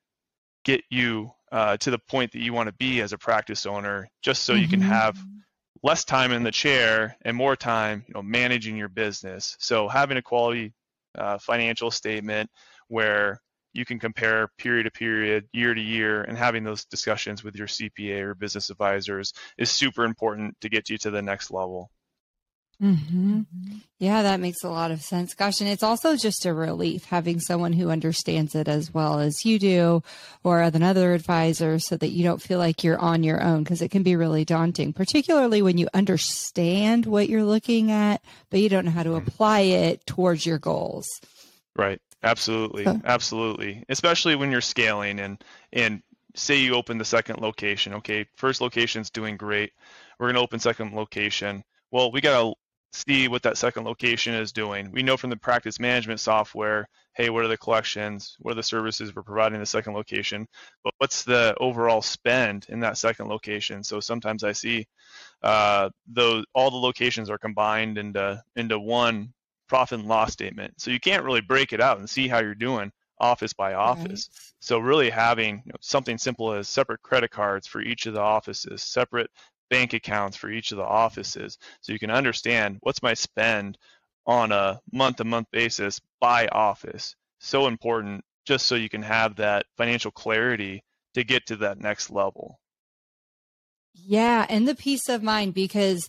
get 0.65 0.83
you 0.91 1.31
uh, 1.53 1.77
to 1.79 1.91
the 1.91 1.99
point 1.99 2.33
that 2.33 2.41
you 2.41 2.53
want 2.53 2.69
to 2.69 2.75
be 2.75 3.01
as 3.01 3.13
a 3.13 3.19
practice 3.19 3.67
owner, 3.67 4.09
just 4.23 4.43
so 4.43 4.53
mm-hmm. 4.53 4.63
you 4.63 4.69
can 4.69 4.81
mm-hmm. 4.81 4.91
have 4.91 5.17
less 5.83 6.05
time 6.05 6.33
in 6.33 6.43
the 6.43 6.51
chair 6.51 7.17
and 7.23 7.37
more 7.37 7.57
time, 7.57 8.05
you 8.09 8.15
know, 8.15 8.23
managing 8.23 8.77
your 8.77 8.89
business. 8.89 9.57
So 9.61 9.89
having 9.89 10.17
a 10.17 10.23
quality 10.23 10.75
uh, 11.17 11.39
financial 11.39 11.91
statement 11.91 12.51
where 12.89 13.41
you 13.73 13.85
can 13.85 13.99
compare 13.99 14.49
period 14.59 14.85
to 14.85 14.91
period, 14.91 15.49
year 15.53 15.75
to 15.75 15.81
year, 15.81 16.23
and 16.23 16.37
having 16.37 16.65
those 16.65 16.87
discussions 16.87 17.45
with 17.45 17.57
your 17.57 17.67
CPA 17.67 18.23
or 18.23 18.35
business 18.35 18.71
advisors 18.71 19.33
is 19.59 19.71
super 19.71 20.05
important 20.05 20.57
to 20.63 20.69
get 20.69 20.89
you 20.89 20.97
to 20.99 21.11
the 21.11 21.23
next 21.23 21.51
level. 21.51 21.91
Mm-hmm. 22.83 23.43
Yeah, 23.99 24.23
that 24.23 24.41
makes 24.41 24.63
a 24.63 24.69
lot 24.69 24.91
of 24.91 25.01
sense. 25.01 25.35
Gosh, 25.35 25.61
and 25.61 25.71
it's 25.71 25.83
also 25.83 26.17
just 26.17 26.45
a 26.45 26.53
relief 26.53 27.07
having 27.07 27.41
someone 27.41 27.73
who 27.73 27.91
understands 27.91 28.55
it 28.55 28.69
as 28.69 28.93
well 28.93 29.19
as 29.19 29.45
you 29.45 29.59
do 29.59 30.03
or 30.45 30.61
another 30.61 31.15
advisor 31.15 31.79
so 31.79 31.97
that 31.97 32.11
you 32.11 32.23
don't 32.23 32.43
feel 32.43 32.59
like 32.59 32.85
you're 32.85 32.99
on 32.99 33.23
your 33.23 33.43
own 33.43 33.63
because 33.63 33.81
it 33.81 33.91
can 33.91 34.03
be 34.03 34.15
really 34.15 34.45
daunting, 34.45 34.93
particularly 34.93 35.63
when 35.63 35.79
you 35.79 35.89
understand 35.95 37.07
what 37.07 37.31
you're 37.31 37.45
looking 37.45 37.91
at, 37.91 38.23
but 38.51 38.61
you 38.61 38.69
don't 38.69 38.85
know 38.85 38.91
how 38.91 39.03
to 39.03 39.15
apply 39.15 39.61
it 39.61 40.05
towards 40.05 40.45
your 40.45 40.59
goals. 40.59 41.07
Right. 41.75 42.01
Absolutely. 42.23 42.85
So. 42.85 43.01
Absolutely. 43.05 43.85
Especially 43.89 44.37
when 44.37 44.51
you're 44.51 44.61
scaling 44.61 45.21
and, 45.21 45.43
and 45.73 46.03
say 46.35 46.57
you 46.57 46.75
open 46.75 46.99
the 46.99 47.05
second 47.07 47.41
location. 47.41 47.95
Okay. 47.95 48.27
First 48.37 48.61
location's 48.61 49.09
doing 49.09 49.39
great. 49.39 49.73
We're 50.19 50.27
going 50.27 50.35
to 50.35 50.41
open 50.43 50.61
second 50.61 50.95
location 50.95 51.65
well, 51.91 52.11
we 52.11 52.21
got 52.21 52.41
to 52.41 52.55
see 52.97 53.29
what 53.29 53.43
that 53.43 53.59
second 53.59 53.85
location 53.85 54.35
is 54.35 54.53
doing. 54.53 54.91
We 54.91 55.03
know 55.03 55.17
from 55.17 55.31
the 55.31 55.37
practice 55.37 55.79
management 55.79 56.21
software, 56.21 56.89
hey, 57.15 57.31
what 57.31 57.45
are 57.45 57.49
the 57.49 57.57
collections? 57.57 58.37
What 58.41 58.53
are 58.53 58.57
the 58.57 58.63
services 58.63 59.15
we're 59.15 59.23
providing 59.23 59.61
the 59.61 59.67
second 59.67 59.95
location? 59.95 60.47
But 60.83 60.95
what's 60.99 61.23
the 61.23 61.55
overall 61.59 62.03
spend 62.03 62.67
in 62.69 62.81
that 62.81 62.99
second 62.99 63.29
location? 63.29 63.83
So 63.85 64.01
sometimes 64.01 64.45
I 64.45 64.53
see 64.53 64.87
uh, 65.43 65.91
those 66.07 66.45
all 66.55 66.71
the 66.71 66.77
locations 66.77 67.31
are 67.31 67.39
combined 67.39 67.99
into 67.99 68.43
into 68.57 68.79
one 68.79 69.33
profit 69.69 70.01
and 70.01 70.09
loss 70.09 70.33
statement. 70.33 70.75
So 70.81 70.91
you 70.91 71.01
can't 71.01 71.25
really 71.25 71.41
break 71.41 71.73
it 71.73 71.81
out 71.81 71.99
and 71.99 72.09
see 72.09 72.29
how 72.29 72.41
you're 72.41 72.55
doing 72.55 72.93
office 73.19 73.53
by 73.53 73.75
office. 73.75 74.29
Right. 74.31 74.55
So 74.61 74.79
really 74.79 75.11
having 75.11 75.63
you 75.65 75.73
know, 75.73 75.79
something 75.81 76.19
simple 76.19 76.53
as 76.53 76.69
separate 76.69 77.03
credit 77.03 77.31
cards 77.31 77.67
for 77.67 77.81
each 77.81 78.07
of 78.07 78.15
the 78.15 78.21
offices, 78.21 78.83
separate 78.83 79.31
bank 79.71 79.93
accounts 79.93 80.37
for 80.37 80.51
each 80.51 80.73
of 80.73 80.79
the 80.79 80.85
offices 80.85 81.59
so 81.81 81.93
you 81.93 81.99
can 81.99 82.11
understand 82.11 82.79
what's 82.81 83.03
my 83.03 83.15
spend 83.15 83.79
on 84.27 84.53
a 84.53 84.81
month 84.93 85.17
to 85.17 85.25
month 85.25 85.49
basis 85.53 86.01
by 86.21 86.47
office. 86.49 87.15
So 87.39 87.67
important 87.67 88.25
just 88.45 88.67
so 88.67 88.75
you 88.75 88.89
can 88.89 89.03
have 89.03 89.37
that 89.37 89.67
financial 89.77 90.11
clarity 90.11 90.83
to 91.15 91.25
get 91.25 91.47
to 91.47 91.57
that 91.57 91.81
next 91.81 92.11
level. 92.11 92.59
Yeah, 93.95 94.47
and 94.49 94.69
the 94.69 94.75
peace 94.75 95.09
of 95.09 95.23
mind 95.23 95.55
because 95.55 96.09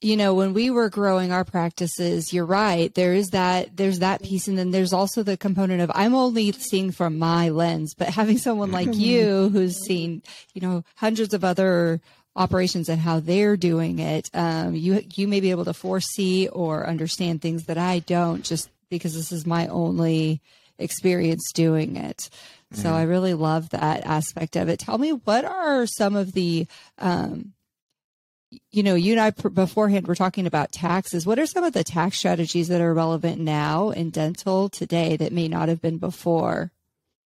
you 0.00 0.16
know 0.16 0.34
when 0.34 0.52
we 0.52 0.68
were 0.68 0.90
growing 0.90 1.30
our 1.30 1.44
practices 1.44 2.32
you're 2.32 2.44
right 2.44 2.92
there 2.94 3.14
is 3.14 3.28
that 3.28 3.76
there's 3.76 4.00
that 4.00 4.20
piece 4.20 4.48
and 4.48 4.58
then 4.58 4.72
there's 4.72 4.92
also 4.92 5.22
the 5.22 5.36
component 5.36 5.80
of 5.80 5.92
i'm 5.94 6.12
only 6.14 6.50
seeing 6.50 6.90
from 6.90 7.18
my 7.18 7.48
lens 7.48 7.94
but 7.94 8.08
having 8.08 8.36
someone 8.36 8.72
like 8.72 8.88
you 8.94 9.48
who's 9.50 9.76
seen 9.76 10.20
you 10.54 10.60
know 10.60 10.82
hundreds 10.96 11.32
of 11.32 11.44
other 11.44 12.00
operations 12.34 12.88
and 12.88 13.00
how 13.00 13.20
they're 13.20 13.56
doing 13.56 13.98
it, 13.98 14.30
um, 14.34 14.74
you 14.74 15.02
you 15.14 15.28
may 15.28 15.40
be 15.40 15.50
able 15.50 15.64
to 15.66 15.74
foresee 15.74 16.48
or 16.48 16.86
understand 16.86 17.40
things 17.40 17.64
that 17.64 17.78
I 17.78 18.00
don't, 18.00 18.44
just 18.44 18.70
because 18.90 19.14
this 19.14 19.32
is 19.32 19.46
my 19.46 19.66
only 19.68 20.40
experience 20.78 21.52
doing 21.52 21.96
it. 21.96 22.30
So 22.72 22.88
mm-hmm. 22.88 22.96
I 22.96 23.02
really 23.02 23.34
love 23.34 23.70
that 23.70 24.06
aspect 24.06 24.56
of 24.56 24.68
it. 24.68 24.78
Tell 24.78 24.98
me, 24.98 25.12
what 25.12 25.44
are 25.44 25.86
some 25.86 26.16
of 26.16 26.32
the 26.32 26.66
um, 26.98 27.52
you 28.70 28.82
know, 28.82 28.94
you 28.94 29.12
and 29.12 29.20
I 29.20 29.30
beforehand 29.30 30.06
were 30.06 30.14
talking 30.14 30.46
about 30.46 30.72
taxes. 30.72 31.26
What 31.26 31.38
are 31.38 31.46
some 31.46 31.64
of 31.64 31.72
the 31.72 31.84
tax 31.84 32.18
strategies 32.18 32.68
that 32.68 32.80
are 32.80 32.92
relevant 32.92 33.40
now 33.40 33.90
in 33.90 34.10
dental 34.10 34.68
today 34.68 35.16
that 35.16 35.32
may 35.32 35.48
not 35.48 35.68
have 35.68 35.80
been 35.80 35.98
before? 35.98 36.70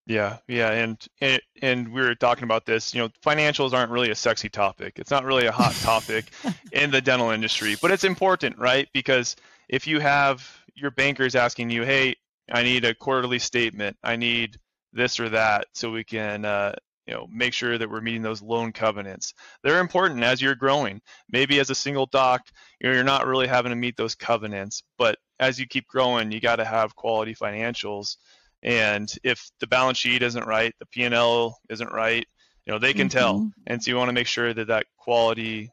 Yeah, 0.06 0.38
yeah, 0.46 0.70
and, 0.70 1.04
and 1.20 1.42
and 1.62 1.92
we 1.92 2.00
were 2.00 2.14
talking 2.14 2.44
about 2.44 2.64
this. 2.64 2.94
You 2.94 3.02
know, 3.02 3.08
financials 3.24 3.72
aren't 3.72 3.90
really 3.90 4.10
a 4.10 4.14
sexy 4.14 4.48
topic. 4.48 5.00
It's 5.00 5.10
not 5.10 5.24
really 5.24 5.46
a 5.46 5.52
hot 5.52 5.74
topic 5.82 6.26
in 6.72 6.92
the 6.92 7.00
dental 7.00 7.30
industry, 7.30 7.76
but 7.82 7.90
it's 7.90 8.04
important, 8.04 8.56
right? 8.56 8.88
Because 8.94 9.34
if 9.68 9.86
you 9.86 9.98
have 9.98 10.48
your 10.76 10.92
bankers 10.92 11.34
asking 11.34 11.70
you, 11.70 11.82
"Hey, 11.82 12.14
I 12.52 12.62
need 12.62 12.84
a 12.84 12.94
quarterly 12.94 13.40
statement. 13.40 13.96
I 14.04 14.14
need 14.14 14.58
this 14.92 15.18
or 15.18 15.28
that, 15.30 15.66
so 15.74 15.90
we 15.90 16.04
can 16.04 16.44
uh, 16.44 16.76
you 17.08 17.14
know 17.14 17.26
make 17.30 17.52
sure 17.52 17.76
that 17.76 17.90
we're 17.90 18.00
meeting 18.00 18.22
those 18.22 18.42
loan 18.42 18.72
covenants 18.72 19.32
they're 19.62 19.80
important 19.80 20.22
as 20.22 20.42
you're 20.42 20.54
growing 20.54 21.00
maybe 21.30 21.60
as 21.60 21.70
a 21.70 21.74
single 21.74 22.06
doc 22.06 22.42
you 22.80 22.88
know, 22.88 22.94
you're 22.94 23.04
not 23.04 23.26
really 23.26 23.46
having 23.46 23.70
to 23.70 23.76
meet 23.76 23.96
those 23.96 24.14
covenants 24.14 24.82
but 24.98 25.16
as 25.38 25.58
you 25.58 25.66
keep 25.66 25.86
growing 25.86 26.32
you 26.32 26.40
got 26.40 26.56
to 26.56 26.64
have 26.64 26.96
quality 26.96 27.34
financials 27.34 28.16
and 28.62 29.14
if 29.22 29.50
the 29.60 29.66
balance 29.66 29.98
sheet 29.98 30.22
isn't 30.22 30.46
right 30.46 30.74
the 30.78 30.86
p&l 30.86 31.58
isn't 31.70 31.92
right 31.92 32.26
you 32.64 32.72
know 32.72 32.78
they 32.78 32.92
can 32.92 33.08
mm-hmm. 33.08 33.18
tell 33.18 33.50
and 33.66 33.82
so 33.82 33.90
you 33.90 33.96
want 33.96 34.08
to 34.08 34.14
make 34.14 34.26
sure 34.26 34.54
that 34.54 34.66
that 34.68 34.86
quality 34.96 35.70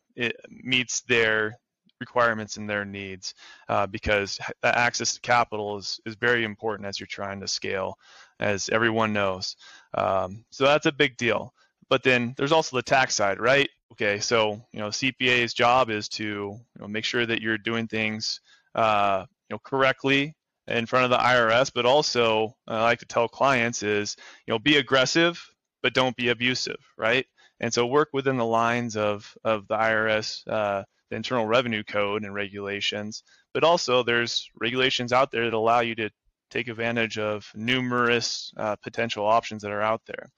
meets 0.49 1.01
their 1.01 1.57
requirements 1.99 2.57
and 2.57 2.69
their 2.69 2.83
needs 2.83 3.33
uh, 3.69 3.87
because 3.87 4.37
access 4.63 5.13
to 5.13 5.21
capital 5.21 5.77
is, 5.77 6.01
is 6.05 6.15
very 6.15 6.43
important 6.43 6.85
as 6.85 6.99
you're 6.99 7.07
trying 7.07 7.39
to 7.39 7.47
scale 7.47 7.97
as 8.39 8.67
everyone 8.69 9.13
knows 9.13 9.55
um, 9.95 10.43
so 10.49 10.65
that's 10.65 10.85
a 10.85 10.91
big 10.91 11.17
deal. 11.17 11.53
But 11.89 12.03
then 12.03 12.33
there's 12.37 12.51
also 12.51 12.75
the 12.75 12.83
tax 12.83 13.15
side, 13.15 13.39
right? 13.39 13.69
Okay, 13.91 14.19
so 14.19 14.61
you 14.71 14.79
know 14.79 14.89
CPA's 14.89 15.53
job 15.53 15.89
is 15.89 16.07
to 16.09 16.23
you 16.23 16.59
know, 16.79 16.87
make 16.87 17.05
sure 17.05 17.25
that 17.25 17.41
you're 17.41 17.57
doing 17.57 17.87
things 17.87 18.41
uh, 18.75 19.25
you 19.49 19.53
know 19.53 19.59
correctly 19.59 20.35
in 20.67 20.85
front 20.85 21.05
of 21.05 21.11
the 21.11 21.17
IRS, 21.17 21.71
but 21.73 21.85
also 21.85 22.55
I 22.67 22.81
like 22.81 22.99
to 22.99 23.05
tell 23.05 23.27
clients 23.27 23.83
is 23.83 24.15
you 24.47 24.53
know 24.53 24.59
be 24.59 24.77
aggressive, 24.77 25.43
but 25.81 25.93
don't 25.93 26.15
be 26.15 26.29
abusive, 26.29 26.79
right? 26.97 27.25
And 27.59 27.73
so 27.73 27.85
work 27.85 28.09
within 28.13 28.37
the 28.37 28.45
lines 28.45 28.97
of 28.97 29.35
of 29.43 29.67
the 29.67 29.75
IRS, 29.75 30.47
uh, 30.47 30.83
the 31.09 31.15
Internal 31.15 31.45
Revenue 31.45 31.83
Code 31.83 32.23
and 32.23 32.33
regulations, 32.33 33.23
but 33.53 33.63
also 33.63 34.03
there's 34.03 34.49
regulations 34.59 35.13
out 35.13 35.31
there 35.31 35.45
that 35.45 35.53
allow 35.53 35.81
you 35.81 35.95
to 35.95 36.09
take 36.49 36.67
advantage 36.67 37.17
of 37.17 37.49
numerous 37.55 38.53
uh, 38.57 38.75
potential 38.83 39.25
options 39.25 39.63
that 39.63 39.71
are 39.71 39.81
out 39.81 40.01
there. 40.05 40.29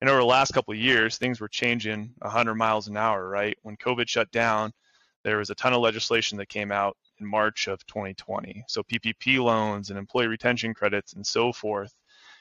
And 0.00 0.08
over 0.08 0.20
the 0.20 0.26
last 0.26 0.52
couple 0.52 0.72
of 0.72 0.80
years, 0.80 1.18
things 1.18 1.40
were 1.40 1.48
changing 1.48 2.14
100 2.20 2.54
miles 2.54 2.88
an 2.88 2.96
hour, 2.96 3.28
right? 3.28 3.56
When 3.62 3.76
COVID 3.76 4.08
shut 4.08 4.30
down, 4.30 4.72
there 5.24 5.36
was 5.36 5.50
a 5.50 5.54
ton 5.54 5.74
of 5.74 5.80
legislation 5.80 6.38
that 6.38 6.48
came 6.48 6.72
out 6.72 6.96
in 7.20 7.26
March 7.26 7.68
of 7.68 7.84
2020. 7.86 8.64
So 8.68 8.82
PPP 8.82 9.42
loans 9.42 9.90
and 9.90 9.98
employee 9.98 10.28
retention 10.28 10.74
credits 10.74 11.12
and 11.12 11.26
so 11.26 11.52
forth. 11.52 11.94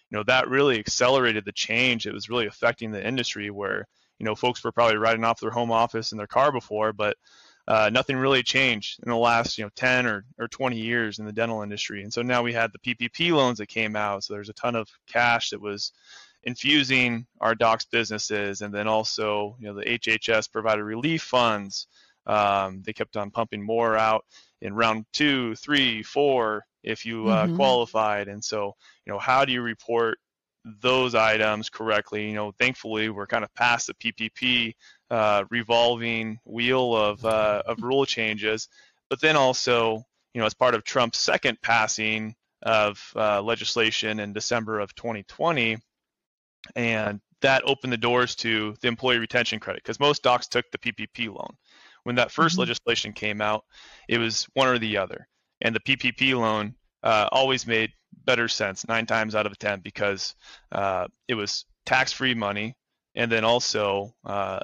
You 0.10 0.18
know, 0.18 0.24
that 0.24 0.50
really 0.50 0.80
accelerated 0.80 1.46
the 1.46 1.52
change. 1.52 2.08
It 2.08 2.14
was 2.14 2.30
really 2.30 2.48
affecting 2.48 2.92
the 2.92 3.06
industry 3.06 3.52
where, 3.52 3.88
you 4.18 4.26
know, 4.26 4.36
folks 4.36 4.64
were 4.64 4.72
probably 4.72 4.98
riding 4.98 5.24
off 5.24 5.40
their 5.40 5.52
home 5.52 5.72
office 5.72 6.12
in 6.12 6.18
their 6.18 6.28
car 6.28 6.52
before, 6.52 6.94
but 6.94 7.16
uh, 7.70 7.88
nothing 7.94 8.18
really 8.18 8.42
changed 8.42 9.00
in 9.04 9.10
the 9.12 9.16
last 9.16 9.58
you 9.58 9.64
know 9.64 9.70
10 9.76 10.08
or, 10.08 10.26
or 10.40 10.48
20 10.48 10.78
years 10.78 11.20
in 11.20 11.26
the 11.26 11.32
dental 11.32 11.62
industry 11.62 12.02
and 12.02 12.12
so 12.12 12.24
now 12.24 12.42
we 12.42 12.52
had 12.52 12.72
the 12.74 12.96
ppp 12.96 13.32
loans 13.32 13.60
that 13.60 13.68
came 13.68 13.96
out 13.96 14.24
so 14.24 14.34
there's 14.34 14.50
a 14.50 14.54
ton 14.54 14.76
of 14.76 14.90
cash 15.08 15.52
that 15.52 15.62
was 15.62 15.92
infusing 16.44 17.28
our 17.40 17.54
docs 17.54 17.86
businesses 17.86 18.62
and 18.62 18.74
then 18.74 18.88
also 18.88 19.56
you 19.60 19.68
know 19.68 19.76
the 19.76 19.86
hhs 19.86 20.52
provided 20.52 20.84
relief 20.84 21.22
funds 21.22 21.88
um, 22.26 22.82
they 22.84 22.94
kept 22.94 23.18
on 23.18 23.32
pumping 23.32 23.64
more 23.64 23.96
out 23.96 24.26
in 24.62 24.74
round 24.74 25.06
two 25.14 25.56
three 25.56 26.04
four 26.04 26.64
if 26.84 27.06
you 27.06 27.28
uh, 27.28 27.46
mm-hmm. 27.46 27.56
qualified 27.56 28.28
and 28.28 28.44
so 28.44 28.74
you 29.06 29.14
know 29.14 29.20
how 29.20 29.46
do 29.46 29.52
you 29.52 29.62
report 29.62 30.18
those 30.82 31.16
items 31.16 31.70
correctly 31.70 32.28
you 32.28 32.36
know 32.36 32.52
thankfully 32.60 33.10
we're 33.10 33.28
kind 33.28 33.44
of 33.44 33.54
past 33.56 33.88
the 33.88 33.94
ppp 33.94 34.74
uh, 35.10 35.44
revolving 35.50 36.40
wheel 36.46 36.96
of 36.96 37.26
uh, 37.26 37.64
of 37.66 37.82
rule 37.82 38.06
changes. 38.06 38.68
But 39.10 39.22
then 39.22 39.36
also, 39.36 40.04
you 40.34 40.40
know, 40.40 40.46
as 40.46 40.54
part 40.54 40.76
of 40.76 40.84
Trump's 40.84 41.18
second 41.18 41.60
passing 41.62 42.36
of 42.62 43.02
uh, 43.16 43.42
legislation 43.42 44.20
in 44.20 44.34
December 44.34 44.80
of 44.80 44.94
2020, 44.96 45.78
and 46.76 47.22
that 47.42 47.64
opened 47.66 47.94
the 47.94 47.98
doors 47.98 48.36
to 48.36 48.76
the 48.82 48.88
employee 48.88 49.18
retention 49.18 49.60
credit 49.60 49.82
because 49.82 50.00
most 50.00 50.22
docs 50.22 50.48
took 50.48 50.70
the 50.72 50.78
PPP 50.78 51.28
loan. 51.28 51.56
When 52.10 52.16
that 52.16 52.30
1st 52.30 52.54
mm-hmm. 52.54 52.60
legislation 52.62 53.14
came 53.14 53.40
out, 53.40 53.66
it 54.08 54.18
was 54.18 54.48
one 54.56 54.68
or 54.68 54.80
the 54.80 54.98
other, 54.98 55.28
and 55.62 55.76
the 55.76 55.80
PPP 55.80 56.34
loan 56.36 56.74
uh, 57.04 57.30
always 57.32 57.68
made 57.68 57.92
better 58.26 58.48
sense 58.48 58.88
nine 58.88 59.06
times 59.06 59.36
out 59.36 59.46
of 59.46 59.60
ten 59.60 59.80
because 59.82 60.34
uh, 60.72 61.06
it 61.28 61.36
was 61.36 61.66
tax-free 61.86 62.34
money, 62.34 62.76
and 63.14 63.32
then 63.32 63.44
also 63.44 64.16
uh, 64.26 64.58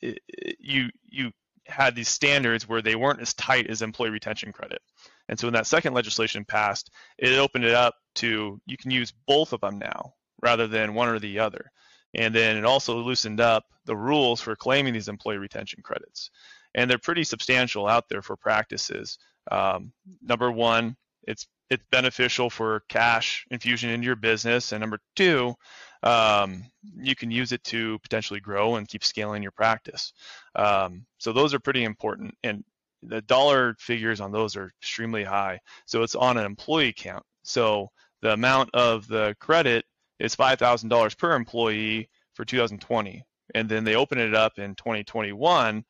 you 0.00 0.88
you 1.04 1.30
had 1.66 1.94
these 1.94 2.08
standards 2.08 2.68
where 2.68 2.82
they 2.82 2.96
weren't 2.96 3.20
as 3.20 3.32
tight 3.34 3.70
as 3.70 3.80
employee 3.80 4.10
retention 4.10 4.50
credit. 4.50 4.82
And 5.28 5.38
so 5.38 5.46
when 5.46 5.54
that 5.54 5.68
second 5.68 5.94
legislation 5.94 6.44
passed, 6.44 6.90
it 7.16 7.38
opened 7.38 7.64
it 7.64 7.74
up 7.74 7.94
to 8.16 8.60
you 8.66 8.76
can 8.76 8.90
use 8.90 9.12
both 9.28 9.52
of 9.52 9.60
them 9.60 9.78
now 9.78 10.14
rather 10.42 10.66
than 10.66 10.94
one 10.94 11.08
or 11.08 11.20
the 11.20 11.38
other. 11.38 11.70
And 12.14 12.34
then 12.34 12.56
it 12.56 12.64
also 12.64 12.96
loosened 12.96 13.40
up 13.40 13.64
the 13.84 13.96
rules 13.96 14.40
for 14.40 14.56
claiming 14.56 14.94
these 14.94 15.08
employee 15.08 15.38
retention 15.38 15.82
credits. 15.82 16.30
And 16.74 16.90
they're 16.90 16.98
pretty 16.98 17.24
substantial 17.24 17.86
out 17.86 18.08
there 18.08 18.22
for 18.22 18.36
practices. 18.36 19.18
Um, 19.50 19.92
number 20.22 20.50
one, 20.50 20.96
it's 21.22 21.46
it's 21.70 21.84
beneficial 21.90 22.48
for 22.48 22.82
cash 22.88 23.46
infusion 23.50 23.90
into 23.90 24.06
your 24.06 24.16
business. 24.16 24.72
And 24.72 24.80
number 24.80 24.98
two, 25.14 25.54
um, 26.02 26.64
you 26.96 27.14
can 27.14 27.30
use 27.30 27.52
it 27.52 27.62
to 27.64 27.98
potentially 27.98 28.40
grow 28.40 28.76
and 28.76 28.88
keep 28.88 29.04
scaling 29.04 29.42
your 29.42 29.52
practice. 29.52 30.12
Um, 30.54 31.04
so 31.18 31.32
those 31.32 31.52
are 31.52 31.60
pretty 31.60 31.84
important. 31.84 32.34
And 32.42 32.64
the 33.02 33.20
dollar 33.22 33.76
figures 33.78 34.20
on 34.20 34.32
those 34.32 34.56
are 34.56 34.72
extremely 34.80 35.24
high. 35.24 35.60
So 35.86 36.02
it's 36.02 36.14
on 36.14 36.38
an 36.38 36.46
employee 36.46 36.94
count. 36.96 37.24
So 37.42 37.90
the 38.22 38.32
amount 38.32 38.70
of 38.74 39.06
the 39.06 39.36
credit 39.38 39.84
is 40.18 40.36
$5,000 40.36 41.18
per 41.18 41.34
employee 41.34 42.08
for 42.34 42.44
2020. 42.44 43.24
And 43.54 43.68
then 43.68 43.84
they 43.84 43.94
open 43.94 44.18
it 44.18 44.34
up 44.34 44.58
in 44.58 44.74
2021 44.74 45.84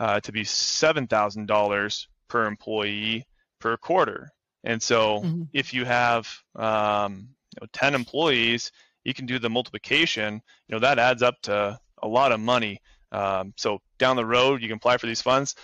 uh, 0.00 0.20
to 0.20 0.32
be 0.32 0.42
$7,000 0.42 2.06
per 2.28 2.46
employee 2.46 3.26
per 3.60 3.76
quarter. 3.76 4.30
And 4.64 4.82
so 4.82 5.20
mm-hmm. 5.20 5.42
if 5.52 5.74
you 5.74 5.84
have 5.84 6.28
um, 6.56 7.28
you 7.54 7.60
know, 7.60 7.66
10 7.72 7.94
employees, 7.94 8.72
you 9.04 9.14
can 9.14 9.26
do 9.26 9.38
the 9.38 9.50
multiplication. 9.50 10.40
You 10.68 10.74
know 10.74 10.78
that 10.80 10.98
adds 10.98 11.22
up 11.22 11.40
to 11.42 11.78
a 12.02 12.08
lot 12.08 12.32
of 12.32 12.40
money. 12.40 12.80
Um, 13.10 13.52
so 13.56 13.80
down 13.98 14.16
the 14.16 14.24
road, 14.24 14.62
you 14.62 14.68
can 14.68 14.76
apply 14.76 14.96
for 14.96 15.06
these 15.06 15.22
funds 15.22 15.54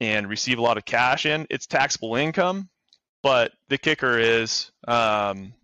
and 0.00 0.28
receive 0.28 0.58
a 0.58 0.62
lot 0.62 0.76
of 0.76 0.84
cash 0.84 1.26
in. 1.26 1.46
It's 1.50 1.66
taxable 1.66 2.16
income, 2.16 2.68
but 3.22 3.52
the 3.68 3.78
kicker 3.78 4.18
is 4.18 4.70
um, 4.88 5.54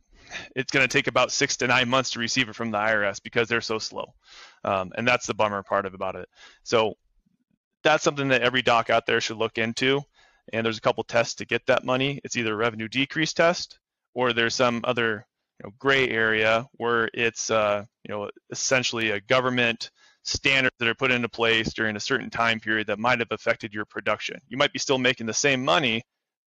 it's 0.54 0.72
going 0.72 0.86
to 0.86 0.92
take 0.92 1.06
about 1.06 1.32
six 1.32 1.56
to 1.58 1.66
nine 1.66 1.88
months 1.88 2.10
to 2.10 2.18
receive 2.18 2.48
it 2.48 2.54
from 2.54 2.70
the 2.70 2.78
IRS 2.78 3.22
because 3.22 3.48
they're 3.48 3.60
so 3.60 3.78
slow. 3.78 4.14
Um, 4.64 4.92
and 4.96 5.06
that's 5.06 5.26
the 5.26 5.34
bummer 5.34 5.62
part 5.62 5.86
of 5.86 5.94
about 5.94 6.16
it. 6.16 6.28
So 6.62 6.94
that's 7.84 8.04
something 8.04 8.28
that 8.28 8.42
every 8.42 8.62
doc 8.62 8.90
out 8.90 9.06
there 9.06 9.20
should 9.20 9.36
look 9.36 9.58
into 9.58 10.02
and 10.52 10.64
there's 10.64 10.78
a 10.78 10.82
couple 10.82 11.04
tests 11.04 11.34
to 11.36 11.44
get 11.44 11.66
that 11.66 11.84
money. 11.84 12.20
It's 12.24 12.36
either 12.36 12.52
a 12.52 12.56
revenue 12.56 12.88
decrease 12.88 13.32
test 13.32 13.78
or 14.14 14.32
there's 14.32 14.54
some 14.54 14.80
other 14.84 15.26
you 15.60 15.68
know, 15.68 15.72
gray 15.78 16.08
area 16.08 16.66
where 16.74 17.10
it's 17.14 17.50
uh, 17.50 17.84
you 18.04 18.14
know 18.14 18.30
essentially 18.50 19.10
a 19.10 19.20
government 19.20 19.90
standard 20.22 20.72
that 20.78 20.88
are 20.88 20.94
put 20.94 21.12
into 21.12 21.28
place 21.28 21.72
during 21.72 21.96
a 21.96 22.00
certain 22.00 22.30
time 22.30 22.58
period 22.60 22.86
that 22.88 22.98
might 22.98 23.20
have 23.20 23.28
affected 23.30 23.72
your 23.72 23.84
production. 23.84 24.38
You 24.48 24.56
might 24.56 24.72
be 24.72 24.78
still 24.78 24.98
making 24.98 25.26
the 25.26 25.34
same 25.34 25.64
money, 25.64 26.02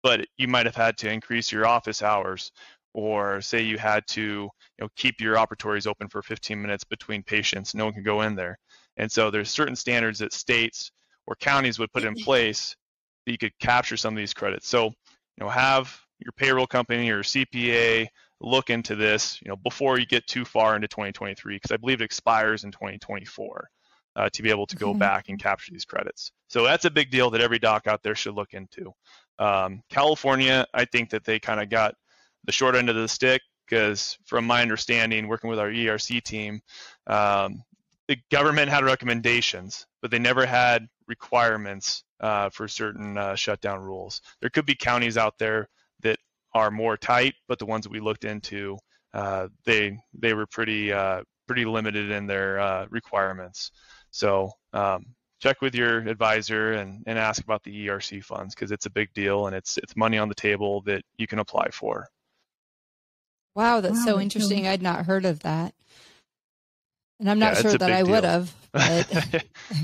but 0.03 0.27
you 0.37 0.49
might 0.49 0.67
have 0.67 0.75
had 0.75 0.97
to 0.99 1.11
increase 1.11 1.53
your 1.53 1.67
office 1.67 2.03
hours 2.03 2.51
or 2.95 3.41
say 3.41 3.63
you 3.63 3.79
had 3.79 4.07
to 4.07 4.21
you 4.21 4.51
know 4.81 4.89
keep 4.97 5.21
your 5.21 5.37
operatories 5.37 5.87
open 5.87 6.09
for 6.09 6.23
15 6.23 6.61
minutes 6.61 6.85
between 6.85 7.23
patients 7.23 7.75
no 7.75 7.85
one 7.85 7.95
can 7.95 8.03
go 8.03 8.23
in 8.23 8.35
there 8.35 8.59
and 8.97 9.11
so 9.11 9.31
there's 9.31 9.51
certain 9.51 9.77
standards 9.77 10.19
that 10.19 10.33
states 10.33 10.91
or 11.27 11.37
counties 11.37 11.79
would 11.79 11.93
put 11.93 12.05
in 12.05 12.15
place 12.25 12.77
that 13.25 13.33
you 13.33 13.39
could 13.39 13.57
capture 13.61 13.97
some 13.97 14.15
of 14.15 14.19
these 14.19 14.35
credits. 14.35 14.69
So, 14.69 14.87
you 14.87 14.93
know, 15.41 15.49
have 15.49 15.97
your 16.19 16.33
payroll 16.33 16.67
company 16.67 17.11
or 17.11 17.23
CPA 17.23 18.09
look 18.41 18.71
into 18.71 18.97
this, 18.97 19.39
you 19.43 19.49
know, 19.49 19.57
before 19.57 19.99
you 19.99 20.07
get 20.07 20.27
too 20.27 20.45
far 20.45 20.75
into 20.75 20.89
2023, 20.89 21.57
because 21.57 21.71
I 21.71 21.77
believe 21.77 22.01
it 22.01 22.05
expires 22.05 22.65
in 22.65 22.73
2024. 22.73 23.69
uh, 24.17 24.29
to 24.33 24.43
be 24.43 24.51
able 24.51 24.67
to 24.67 24.75
go 24.77 24.93
back 24.93 25.29
and 25.29 25.39
capture 25.39 25.71
these 25.71 25.85
credits. 25.85 26.33
So 26.49 26.65
that's 26.65 26.85
a 26.85 26.91
big 26.91 27.11
deal 27.11 27.31
that 27.31 27.41
every 27.41 27.61
doc 27.61 27.87
out 27.87 28.03
there 28.03 28.17
should 28.17 28.35
look 28.35 28.53
into. 28.53 28.93
Um, 29.39 29.81
California, 29.91 30.67
I 30.75 30.87
think 30.87 31.11
that 31.11 31.25
they 31.25 31.39
kind 31.39 31.61
of 31.61 31.71
got 31.71 31.95
the 32.45 32.53
short 32.53 32.75
end 32.75 32.89
of 32.89 32.97
the 32.97 33.09
stick 33.09 33.43
because, 33.67 34.17
from 34.25 34.47
my 34.47 34.63
understanding, 34.63 35.29
working 35.29 35.51
with 35.51 35.59
our 35.59 35.69
ERC 35.69 36.23
team, 36.23 36.61
um, 37.07 37.63
the 38.09 38.17
government 38.31 38.71
had 38.71 38.85
recommendations, 38.85 39.87
but 40.01 40.11
they 40.11 40.19
never 40.19 40.47
had 40.47 40.89
requirements 41.07 42.05
uh, 42.21 42.49
for 42.51 42.67
certain 42.67 43.19
uh, 43.19 43.35
shutdown 43.35 43.81
rules. 43.81 44.23
There 44.41 44.51
could 44.51 44.67
be 44.67 44.75
counties 44.75 45.19
out 45.19 45.39
there 45.39 45.69
that 46.01 46.19
are 46.55 46.71
more 46.71 46.97
tight, 46.97 47.35
but 47.47 47.59
the 47.59 47.67
ones 47.67 47.85
that 47.85 47.93
we 47.93 48.01
looked 48.01 48.25
into, 48.25 48.79
uh, 49.13 49.49
they 49.65 49.99
they 50.15 50.35
were 50.35 50.47
pretty 50.47 50.93
uh, 50.93 51.23
pretty 51.47 51.65
limited 51.65 52.11
in 52.11 52.27
their 52.27 52.59
uh, 52.59 52.87
requirements. 52.91 53.73
So 54.11 54.51
um, 54.73 55.07
check 55.41 55.61
with 55.61 55.75
your 55.75 55.99
advisor 55.99 56.73
and, 56.73 57.03
and 57.07 57.19
ask 57.19 57.43
about 57.43 57.63
the 57.63 57.87
ERC 57.87 58.25
funds 58.25 58.55
because 58.55 58.71
it's 58.71 58.87
a 58.87 58.91
big 58.91 59.13
deal 59.15 59.47
and 59.47 59.55
it's 59.55 59.79
it's 59.79 59.97
money 59.97 60.19
on 60.19 60.29
the 60.29 60.35
table 60.35 60.83
that 60.83 61.03
you 61.19 61.27
can 61.27 61.39
apply 61.39 61.69
for. 61.71 62.07
Wow, 63.59 63.81
that's 63.81 63.99
wow, 63.99 64.05
so 64.05 64.21
interesting. 64.21 64.69
I'd 64.69 64.83
not 64.83 65.05
heard 65.05 65.25
of 65.25 65.41
that. 65.41 65.75
And 67.19 67.29
I'm 67.29 67.41
not 67.41 67.57
yeah, 67.57 67.63
sure 67.63 67.73
that 67.77 67.91
I 67.91 68.05
would 68.05 68.23
have. 68.23 68.55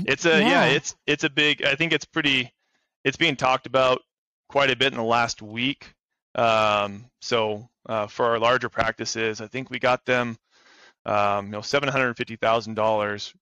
it's 0.07 0.25
a 0.25 0.39
yeah. 0.39 0.47
yeah, 0.47 0.65
it's 0.67 0.95
it's 1.05 1.25
a 1.25 1.29
big 1.29 1.61
I 1.61 1.75
think 1.75 1.91
it's 1.91 2.05
pretty 2.05 2.53
it's 3.03 3.17
being 3.17 3.35
talked 3.35 3.65
about 3.65 3.99
quite 4.47 4.71
a 4.71 4.77
bit 4.77 4.93
in 4.93 4.97
the 4.97 5.03
last 5.03 5.41
week. 5.41 5.93
Um, 6.35 7.03
so 7.19 7.67
uh, 7.89 8.07
for 8.07 8.27
our 8.27 8.39
larger 8.39 8.69
practices, 8.69 9.41
I 9.41 9.47
think 9.47 9.69
we 9.69 9.77
got 9.77 10.05
them 10.05 10.37
um, 11.05 11.47
you 11.47 11.51
know 11.51 11.61
seven 11.61 11.89
hundred 11.89 12.15
fifty 12.15 12.37
thousand 12.37 12.79
uh, 12.79 12.81
dollars 12.81 13.33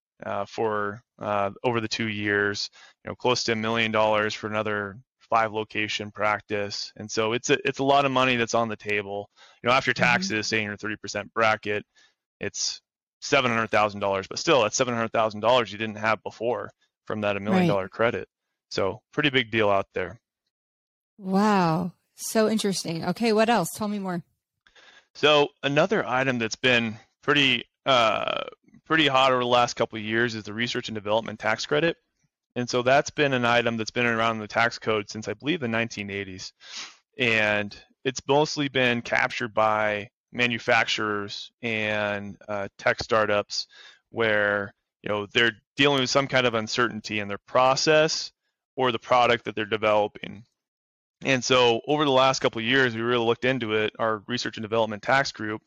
for 0.47 0.99
uh, 1.19 1.51
over 1.63 1.79
the 1.79 1.87
two 1.87 2.07
years. 2.07 2.71
You 3.05 3.11
know, 3.11 3.15
close 3.15 3.43
to 3.43 3.51
a 3.51 3.55
million 3.55 3.91
dollars 3.91 4.33
for 4.33 4.47
another 4.47 4.97
five 5.29 5.53
location 5.53 6.11
practice, 6.11 6.91
and 6.95 7.09
so 7.09 7.33
it's 7.33 7.49
a 7.49 7.57
it's 7.67 7.79
a 7.79 7.83
lot 7.83 8.05
of 8.05 8.11
money 8.11 8.35
that's 8.35 8.53
on 8.53 8.69
the 8.69 8.75
table. 8.75 9.29
You 9.61 9.69
know, 9.69 9.75
after 9.75 9.91
mm-hmm. 9.91 10.03
taxes, 10.03 10.31
mm-hmm. 10.31 10.41
saying 10.41 10.65
your 10.65 10.77
thirty 10.77 10.95
percent 10.95 11.33
bracket, 11.33 11.85
it's 12.39 12.81
seven 13.21 13.51
hundred 13.51 13.71
thousand 13.71 13.99
dollars, 13.99 14.27
but 14.27 14.39
still 14.39 14.61
that's 14.61 14.75
seven 14.77 14.93
hundred 14.93 15.11
thousand 15.11 15.41
dollars 15.41 15.71
you 15.71 15.77
didn't 15.77 15.97
have 15.97 16.21
before 16.23 16.69
from 17.05 17.21
that 17.21 17.37
a 17.37 17.39
million 17.39 17.67
dollar 17.67 17.89
credit. 17.89 18.27
So 18.69 19.01
pretty 19.11 19.29
big 19.29 19.51
deal 19.51 19.69
out 19.69 19.87
there. 19.93 20.19
Wow. 21.17 21.93
So 22.15 22.49
interesting. 22.49 23.05
Okay, 23.05 23.33
what 23.33 23.49
else? 23.49 23.69
Tell 23.75 23.87
me 23.87 23.99
more. 23.99 24.23
So 25.15 25.49
another 25.61 26.05
item 26.07 26.39
that's 26.39 26.55
been 26.55 26.97
pretty 27.21 27.65
uh, 27.85 28.43
pretty 28.85 29.07
hot 29.07 29.31
over 29.31 29.41
the 29.41 29.47
last 29.47 29.75
couple 29.75 29.97
of 29.97 30.03
years 30.03 30.35
is 30.35 30.43
the 30.43 30.53
research 30.53 30.89
and 30.89 30.95
development 30.95 31.39
tax 31.39 31.65
credit. 31.65 31.97
And 32.55 32.69
so 32.69 32.81
that's 32.83 33.09
been 33.09 33.33
an 33.33 33.45
item 33.45 33.77
that's 33.77 33.91
been 33.91 34.05
around 34.05 34.39
the 34.39 34.47
tax 34.47 34.77
code 34.79 35.09
since 35.09 35.27
I 35.27 35.33
believe 35.33 35.59
the 35.59 35.67
1980s. 35.67 36.51
And 37.17 37.75
it's 38.03 38.21
mostly 38.27 38.67
been 38.67 39.01
captured 39.01 39.53
by 39.53 40.09
manufacturers 40.31 41.51
and 41.61 42.37
uh, 42.47 42.67
tech 42.77 43.01
startups 43.01 43.67
where 44.09 44.73
you 45.03 45.09
know 45.09 45.27
they're 45.27 45.51
dealing 45.77 46.01
with 46.01 46.09
some 46.09 46.27
kind 46.27 46.47
of 46.47 46.53
uncertainty 46.53 47.19
in 47.19 47.27
their 47.27 47.39
process 47.47 48.31
or 48.75 48.91
the 48.91 48.99
product 48.99 49.45
that 49.45 49.55
they're 49.55 49.65
developing. 49.65 50.43
And 51.23 51.43
so 51.43 51.81
over 51.87 52.03
the 52.03 52.11
last 52.11 52.39
couple 52.39 52.59
of 52.59 52.65
years, 52.65 52.95
we 52.95 53.01
really 53.01 53.25
looked 53.25 53.45
into 53.45 53.73
it, 53.73 53.93
our 53.97 54.23
research 54.27 54.57
and 54.57 54.63
development 54.63 55.03
tax 55.03 55.31
group, 55.31 55.61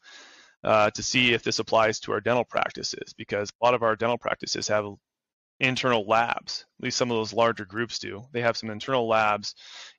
uh, 0.65 0.91
to 0.91 1.03
see 1.03 1.33
if 1.33 1.43
this 1.43 1.61
applies 1.61 2.01
to 2.01 2.13
our 2.13 2.21
dental 2.21 2.45
practices 2.45 3.15
because 3.17 3.51
a 3.51 3.65
lot 3.65 3.75
of 3.75 3.83
our 3.83 3.97
dental 3.97 4.19
practices 4.19 4.69
have 4.69 4.85
internal 5.61 6.07
labs. 6.07 6.67
At 6.79 6.85
least 6.85 6.97
some 6.97 7.11
of 7.11 7.17
those 7.17 7.33
larger 7.33 7.65
groups 7.65 7.99
do. 7.99 8.25
They 8.33 8.43
have 8.43 8.57
some 8.57 8.71
internal 8.71 9.09
labs, 9.09 9.55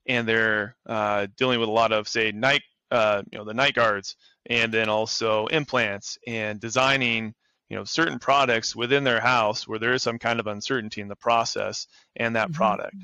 and 0.06 0.28
they're 0.28 0.76
uh, 0.86 1.28
dealing 1.38 1.60
with 1.60 1.70
a 1.70 1.72
lot 1.72 1.92
of, 1.92 2.08
say, 2.08 2.32
night, 2.32 2.62
uh, 2.92 3.24
you 3.32 3.38
know, 3.38 3.46
the 3.46 3.54
night 3.54 3.74
guards, 3.74 4.16
and 4.46 4.74
then 4.74 4.90
also 4.90 5.48
implants 5.48 6.18
and 6.28 6.60
designing, 6.60 7.34
you 7.70 7.76
know, 7.76 7.84
certain 7.84 8.20
products 8.20 8.76
within 8.76 9.04
their 9.04 9.20
house 9.20 9.68
where 9.68 9.80
there 9.80 9.94
is 9.94 10.04
some 10.04 10.20
kind 10.20 10.40
of 10.40 10.48
uncertainty 10.48 11.02
in 11.02 11.08
the 11.08 11.16
process 11.16 11.88
and 12.16 12.36
that 12.36 12.48
mm-hmm. 12.48 12.58
product. 12.58 12.96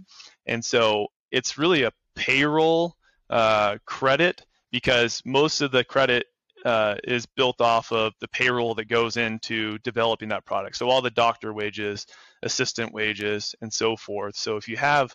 And 0.45 0.63
so 0.63 1.07
it's 1.31 1.57
really 1.57 1.83
a 1.83 1.91
payroll 2.15 2.95
uh, 3.29 3.77
credit 3.85 4.45
because 4.71 5.21
most 5.25 5.61
of 5.61 5.71
the 5.71 5.83
credit 5.83 6.27
uh, 6.65 6.95
is 7.03 7.25
built 7.25 7.59
off 7.61 7.91
of 7.91 8.13
the 8.19 8.27
payroll 8.29 8.75
that 8.75 8.87
goes 8.87 9.17
into 9.17 9.77
developing 9.79 10.29
that 10.29 10.45
product. 10.45 10.77
So 10.77 10.89
all 10.89 11.01
the 11.01 11.11
doctor 11.11 11.53
wages, 11.53 12.05
assistant 12.43 12.93
wages, 12.93 13.53
and 13.61 13.71
so 13.71 13.95
forth. 13.95 14.35
So 14.35 14.57
if 14.57 14.67
you 14.67 14.77
have 14.77 15.13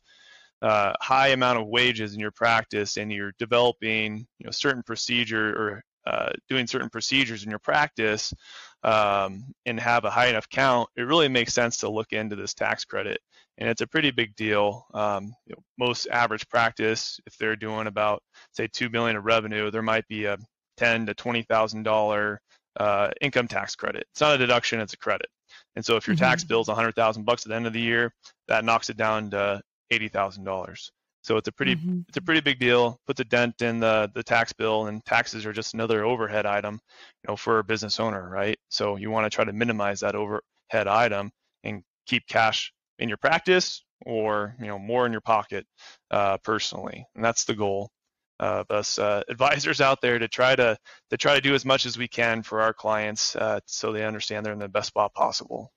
a 0.61 0.67
uh, 0.67 0.93
high 1.01 1.29
amount 1.29 1.59
of 1.59 1.69
wages 1.69 2.15
in 2.15 2.21
your 2.21 2.33
practice 2.33 2.97
and 2.97 3.13
you're 3.13 3.33
developing, 3.39 4.27
you 4.39 4.45
know, 4.45 4.51
certain 4.51 4.83
procedure 4.83 5.51
or 5.51 5.85
uh, 6.07 6.31
doing 6.49 6.67
certain 6.67 6.89
procedures 6.89 7.45
in 7.45 7.51
your 7.51 7.59
practice 7.59 8.33
um, 8.83 9.45
and 9.67 9.79
have 9.79 10.05
a 10.05 10.11
high 10.11 10.29
enough 10.29 10.49
count, 10.49 10.89
it 10.97 11.03
really 11.03 11.29
makes 11.29 11.53
sense 11.53 11.77
to 11.77 11.89
look 11.89 12.13
into 12.13 12.35
this 12.35 12.55
tax 12.55 12.85
credit. 12.85 13.21
And 13.59 13.69
it's 13.69 13.83
a 13.83 13.87
pretty 13.87 14.11
big 14.11 14.35
deal. 14.35 14.87
Um, 14.95 15.33
you 15.47 15.55
know, 15.55 15.63
most 15.79 16.07
average 16.09 16.49
practice, 16.49 17.21
if 17.27 17.37
they're 17.37 17.57
doing 17.57 17.87
about 17.87 18.23
say 18.53 18.69
two 18.73 18.89
million 18.89 19.17
of 19.17 19.25
revenue, 19.25 19.71
there 19.71 19.83
might 19.83 20.07
be 20.09 20.25
a 20.25 20.39
ten 20.79 21.07
to 21.07 21.14
twenty 21.14 21.43
thousand 21.43 21.83
dollar 21.83 22.41
uh, 22.79 23.11
income 23.21 23.49
tax 23.49 23.75
credit. 23.75 24.07
It's 24.12 24.21
not 24.21 24.35
a 24.35 24.38
deduction; 24.38 24.81
it's 24.81 24.95
a 24.95 24.99
credit. 24.99 25.27
And 25.77 25.85
so 25.85 25.97
if 25.97 26.07
your 26.07 26.17
mm-hmm. 26.17 26.25
tax 26.25 26.45
bill 26.45 26.61
is 26.61 26.69
a 26.69 26.75
hundred 26.75 26.95
thousand 26.95 27.25
bucks 27.25 27.45
at 27.45 27.51
the 27.51 27.57
end 27.57 27.67
of 27.67 27.73
the 27.73 27.81
year, 27.81 28.12
that 28.47 28.64
knocks 28.64 28.91
it 28.91 28.97
down 28.97 29.31
to 29.31 29.61
eighty 29.91 30.09
thousand 30.09 30.45
dollars. 30.45 30.91
So 31.23 31.37
it's 31.37 31.49
a 31.49 31.53
pretty 31.53 31.77
mm-hmm. 31.77 32.01
it's 32.09 32.17
a 32.17 32.23
pretty 32.23 32.41
big 32.41 32.59
deal. 32.59 32.99
Puts 33.07 33.21
a 33.21 33.25
dent 33.25 33.61
in 33.61 33.81
the 33.81 34.11
the 34.14 34.23
tax 34.23 34.53
bill, 34.53 34.87
and 34.87 35.05
taxes 35.05 35.45
are 35.45 35.53
just 35.53 35.75
another 35.75 36.05
overhead 36.05 36.47
item, 36.47 36.81
you 37.23 37.29
know, 37.29 37.37
for 37.37 37.59
a 37.59 37.64
business 37.64 38.01
owner, 38.01 38.29
right? 38.29 38.59
So 38.71 38.97
you 38.97 39.11
want 39.11 39.27
to 39.27 39.31
try 39.31 39.45
to 39.45 39.53
minimize 39.53 40.01
that 40.01 40.14
overhead 40.14 40.87
item 40.87 41.31
and 41.64 41.83
keep 42.07 42.27
cash 42.29 42.73
in 42.99 43.09
your 43.09 43.19
practice 43.19 43.85
or 44.07 44.55
you 44.61 44.67
know 44.67 44.79
more 44.79 45.07
in 45.07 45.12
your 45.12 45.21
pocket 45.21 45.67
uh, 46.11 46.38
personally, 46.38 47.05
and 47.14 47.25
that's 47.25 47.45
the 47.45 47.55
goal 47.55 47.91
of 48.40 48.70
us 48.70 48.98
uh, 48.98 49.22
advisors 49.29 49.81
out 49.81 50.01
there 50.01 50.18
to 50.18 50.29
try 50.29 50.55
to 50.57 50.79
to 51.11 51.16
try 51.16 51.35
to 51.35 51.40
do 51.40 51.55
as 51.55 51.64
much 51.64 51.87
as 51.87 51.98
we 51.98 52.09
can 52.09 52.42
for 52.42 52.61
our 52.61 52.72
clients 52.72 53.37
uh, 53.37 53.61
so 53.66 53.92
they 53.92 54.05
understand 54.05 54.44
they're 54.44 54.53
in 54.53 54.59
the 54.59 54.68
best 54.68 54.88
spot 54.88 55.14
possible. 55.14 55.72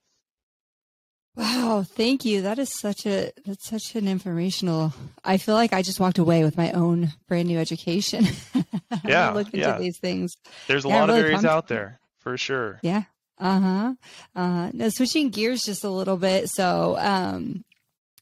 Wow, 1.36 1.86
thank 1.88 2.26
you. 2.26 2.42
That 2.42 2.60
is 2.60 2.78
such 2.78 3.06
a 3.06 3.32
that's 3.46 3.70
such 3.70 3.96
an 3.96 4.08
informational. 4.08 4.94
I 5.24 5.38
feel 5.38 5.56
like 5.56 5.72
I 5.72 5.82
just 5.82 6.00
walked 6.00 6.18
away 6.18 6.44
with 6.44 6.58
my 6.58 6.72
own 6.72 7.14
brand 7.30 7.48
new 7.48 7.58
education. 7.58 8.28
yeah, 9.06 9.32
look 9.32 9.48
into 9.48 9.60
yeah. 9.60 9.78
these 9.78 9.98
things. 9.98 10.34
There's 10.68 10.84
a 10.84 10.90
yeah, 10.90 11.00
lot 11.00 11.08
really 11.08 11.20
of 11.22 11.26
areas 11.26 11.46
out 11.46 11.70
there 11.70 12.00
for 12.20 12.38
sure. 12.38 12.80
Yeah. 12.84 13.04
Uh 13.40 13.60
huh. 13.60 13.94
Uh, 14.36 14.72
now 14.74 14.90
switching 14.90 15.30
gears 15.30 15.64
just 15.64 15.86
a 15.86 15.90
little 15.90 16.18
bit. 16.18 16.50
So, 16.50 16.98
um, 17.00 17.64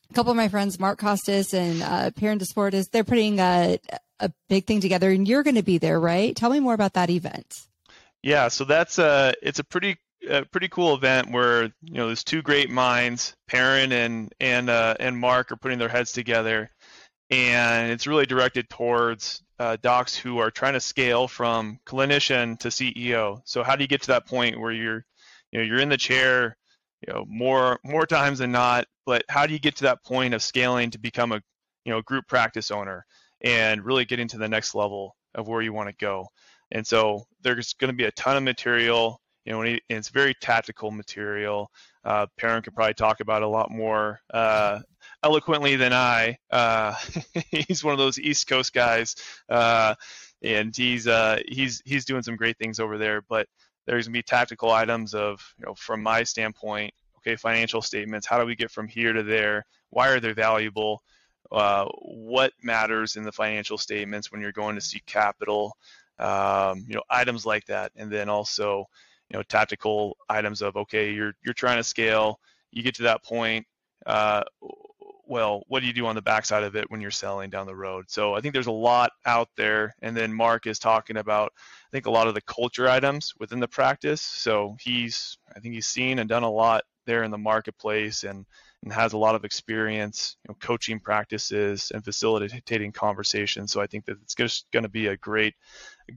a 0.10 0.14
couple 0.14 0.32
of 0.32 0.38
my 0.38 0.48
friends, 0.48 0.80
Mark 0.80 1.00
Costes 1.00 1.54
and 1.54 1.82
uh, 1.82 2.12
Perrin 2.12 2.40
Desportis, 2.40 2.90
they're 2.92 3.04
putting 3.04 3.40
a 3.40 3.80
a 4.20 4.32
big 4.48 4.66
thing 4.66 4.82
together, 4.82 5.12
and 5.12 5.28
you're 5.28 5.44
going 5.44 5.56
to 5.56 5.64
be 5.64 5.78
there, 5.78 6.00
right? 6.00 6.36
Tell 6.36 6.50
me 6.50 6.60
more 6.60 6.74
about 6.74 6.94
that 6.94 7.10
event. 7.10 7.68
Yeah, 8.22 8.50
so 8.50 8.66
that's 8.66 9.00
a 9.00 9.34
it's 9.42 9.60
a 9.60 9.64
pretty 9.64 9.98
a 10.30 10.44
pretty 10.46 10.68
cool 10.68 10.94
event 10.94 11.32
where 11.32 11.64
you 11.64 11.94
know 11.94 12.08
there's 12.08 12.24
two 12.24 12.42
great 12.42 12.70
minds, 12.70 13.36
Perrin 13.48 13.92
and 13.92 14.34
and 14.40 14.70
uh, 14.70 14.96
and 15.00 15.18
Mark 15.18 15.52
are 15.52 15.58
putting 15.58 15.80
their 15.80 15.90
heads 15.90 16.12
together, 16.12 16.70
and 17.30 17.92
it's 17.92 18.08
really 18.08 18.26
directed 18.26 18.70
towards 18.70 19.42
uh, 19.60 19.78
docs 19.82 20.16
who 20.16 20.40
are 20.40 20.52
trying 20.52 20.74
to 20.74 20.80
scale 20.80 21.28
from 21.28 21.80
clinician 21.86 22.60
to 22.60 22.70
CEO. 22.70 23.42
So 23.46 23.64
how 23.64 23.76
do 23.76 23.84
you 23.84 23.88
get 23.88 24.02
to 24.02 24.08
that 24.08 24.26
point 24.26 24.60
where 24.60 24.72
you're 24.72 25.06
you 25.52 25.60
know 25.60 25.66
you're 25.66 25.80
in 25.80 25.90
the 25.90 25.98
chair, 25.98 26.58
you 27.06 27.14
know 27.14 27.26
more 27.28 27.80
more 27.84 28.06
times 28.06 28.40
than 28.40 28.52
not, 28.52 28.86
but 29.06 29.24
how 29.30 29.48
do 29.48 29.54
you 29.54 29.60
get 29.60 29.78
to 29.78 29.84
that 29.84 30.04
point 30.04 30.34
of 30.34 30.44
scaling 30.44 30.92
to 30.92 31.00
become 31.00 31.32
a 31.32 31.42
you 31.86 31.94
know 31.94 32.02
group 32.02 32.28
practice 32.28 32.72
owner 32.72 33.06
and 33.42 33.84
really 33.86 34.06
getting 34.06 34.28
to 34.30 34.38
the 34.38 34.50
next 34.50 34.76
level 34.76 35.16
of 35.36 35.48
where 35.48 35.62
you 35.62 35.74
want 35.74 35.90
to 35.90 35.96
go? 35.96 36.28
And 36.72 36.86
so 36.86 37.26
there's 37.42 37.74
going 37.74 37.90
to 37.90 37.98
be 37.98 38.06
a 38.06 38.12
ton 38.12 38.38
of 38.38 38.44
material 38.44 39.22
you 39.50 39.54
know, 39.54 39.78
it's 39.90 40.10
very 40.10 40.36
tactical 40.36 40.92
material. 40.92 41.72
Uh, 42.04 42.28
Perrin 42.38 42.62
could 42.62 42.76
probably 42.76 42.94
talk 42.94 43.20
about 43.20 43.42
a 43.42 43.48
lot 43.48 43.72
more 43.72 44.20
uh, 44.32 44.80
eloquently 45.24 45.76
than 45.76 45.92
I. 45.92 46.38
Uh, 46.52 46.94
he's 47.50 47.84
one 47.84 47.94
of 47.94 47.98
those 47.98 48.20
East 48.20 48.48
Coast 48.48 48.74
guys, 48.74 49.16
uh, 49.50 49.96
and 50.44 50.76
he's 50.76 51.08
uh, 51.08 51.40
he's 51.48 51.82
he's 51.84 52.06
doing 52.06 52.22
some 52.22 52.36
great 52.36 52.60
things 52.60 52.80
over 52.80 53.00
there. 53.00 53.24
But 53.28 53.48
there's 53.88 54.06
gonna 54.06 54.14
be 54.14 54.24
tactical 54.24 54.70
items 54.70 55.16
of, 55.16 55.42
you 55.58 55.66
know, 55.66 55.74
from 55.74 56.04
my 56.04 56.24
standpoint, 56.24 56.94
okay, 57.18 57.36
financial 57.36 57.82
statements. 57.82 58.28
How 58.28 58.40
do 58.40 58.46
we 58.46 58.56
get 58.56 58.70
from 58.70 58.88
here 58.88 59.14
to 59.14 59.24
there? 59.24 59.66
Why 59.90 60.10
are 60.10 60.20
they 60.20 60.34
valuable? 60.34 61.02
Uh, 61.52 61.86
what 62.02 62.54
matters 62.62 63.16
in 63.16 63.24
the 63.24 63.32
financial 63.32 63.78
statements 63.78 64.32
when 64.32 64.42
you're 64.42 64.52
going 64.52 64.76
to 64.76 64.82
seek 64.82 65.06
capital? 65.06 65.76
Um, 66.20 66.86
you 66.88 66.96
know, 66.96 67.04
items 67.10 67.46
like 67.46 67.66
that, 67.66 67.92
and 67.96 68.12
then 68.12 68.30
also 68.30 68.86
you 69.30 69.38
know 69.38 69.44
tactical 69.44 70.18
items 70.28 70.62
of 70.62 70.76
okay 70.76 71.12
you're 71.12 71.34
you're 71.46 71.54
trying 71.54 71.78
to 71.78 71.84
scale 71.84 72.40
you 72.72 72.84
get 72.84 72.96
to 72.96 73.04
that 73.04 73.24
point, 73.24 73.66
uh, 74.06 74.44
well, 75.26 75.64
what 75.68 75.82
do 75.82 75.88
you 75.88 75.94
do 75.94 76.08
on 76.08 76.16
the 76.16 76.22
backside 76.22 76.64
of 76.64 76.76
it 76.76 76.90
when 76.90 77.02
you're 77.02 77.12
selling 77.12 77.50
down 77.50 77.68
the 77.68 77.76
road? 77.76 78.06
So 78.08 78.34
I 78.34 78.42
think 78.42 78.54
there's 78.54 78.68
a 78.68 78.72
lot 78.72 79.12
out 79.26 79.50
there. 79.56 79.94
And 80.02 80.18
then 80.18 80.34
Mark 80.34 80.66
is 80.66 80.80
talking 80.80 81.18
about, 81.18 81.52
I 81.56 81.90
think, 81.92 82.08
a 82.08 82.12
lot 82.12 82.28
of 82.28 82.34
the 82.34 82.42
culture 82.42 82.90
items 82.90 83.34
within 83.40 83.60
the 83.60 83.68
practice. 83.68 84.22
So 84.22 84.76
he's, 84.80 85.38
I 85.56 85.60
think 85.60 85.76
he's 85.76 85.88
seen 85.88 86.20
and 86.20 86.28
done 86.28 86.44
a 86.44 86.50
lot 86.50 86.84
there 87.06 87.24
in 87.24 87.32
the 87.32 87.38
marketplace 87.38 88.24
and, 88.24 88.46
and 88.84 88.94
has 88.94 89.14
a 89.14 89.18
lot 89.18 89.36
of 89.36 89.44
experience 89.44 90.38
you 90.44 90.50
know, 90.50 90.58
coaching 90.60 91.00
practices 91.00 91.92
and 91.94 92.04
facilitating 92.04 92.92
conversations. 92.92 93.72
So 93.72 93.82
I 93.82 93.88
think 93.88 94.06
that 94.06 94.18
it's 94.22 94.36
just 94.36 94.66
going 94.72 94.84
to 94.84 94.90
be 94.90 95.08
a 95.08 95.18
great, 95.18 95.56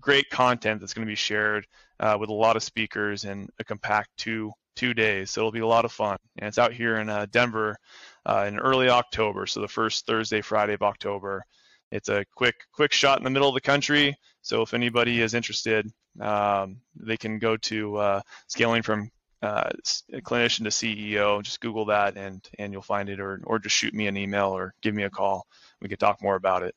great 0.01 0.31
content 0.31 0.81
that's 0.81 0.94
going 0.94 1.07
to 1.07 1.11
be 1.11 1.16
shared 1.16 1.66
uh, 1.98 2.16
with 2.18 2.31
a 2.31 2.35
lot 2.35 2.57
of 2.57 2.62
speakers 2.62 3.25
in 3.25 3.48
a 3.59 3.64
compact 3.64 4.11
two 4.16 4.53
two 4.75 4.94
days. 4.94 5.31
So 5.31 5.40
it'll 5.40 5.53
be 5.53 5.61
a 5.61 5.66
lot 5.66 5.85
of 5.85 5.92
fun. 5.92 6.16
And 6.38 6.48
it's 6.48 6.59
out 6.59 6.72
here 6.72 6.96
in 6.96 7.11
uh, 7.11 7.27
Denver 7.31 7.77
uh, 8.25 8.46
in 8.48 8.59
early 8.59 8.88
October, 8.88 9.46
so 9.46 9.61
the 9.61 9.68
first 9.68 10.07
Thursday, 10.07 10.40
Friday 10.40 10.75
of 10.75 10.83
October. 10.83 11.44
It's 11.90 12.09
a 12.09 12.25
quick 12.35 12.55
quick 12.72 12.92
shot 12.92 13.18
in 13.18 13.25
the 13.25 13.31
middle 13.31 13.48
of 13.48 13.55
the 13.55 13.61
country. 13.61 14.16
So 14.40 14.62
if 14.62 14.72
anybody 14.72 15.20
is 15.20 15.35
interested, 15.35 15.87
um, 16.20 16.81
they 16.96 17.18
can 17.18 17.38
go 17.38 17.57
to 17.59 17.96
uh, 17.96 18.20
scaling 18.46 18.83
from 18.83 19.11
uh, 19.42 19.70
clinician 20.14 20.64
to 20.64 20.70
CEO. 20.70 21.42
Just 21.42 21.61
Google 21.61 21.87
that 21.87 22.16
and 22.16 22.46
and 22.59 22.72
you'll 22.72 22.83
find 22.83 23.09
it, 23.09 23.20
or 23.20 23.40
or 23.44 23.59
just 23.59 23.76
shoot 23.76 23.94
me 23.94 24.07
an 24.07 24.16
email 24.16 24.50
or 24.50 24.74
give 24.83 24.94
me 24.94 25.02
a 25.02 25.11
call. 25.11 25.46
We 25.81 25.88
could 25.88 26.00
talk 26.00 26.22
more 26.22 26.37
about 26.37 26.62
it. 26.62 26.74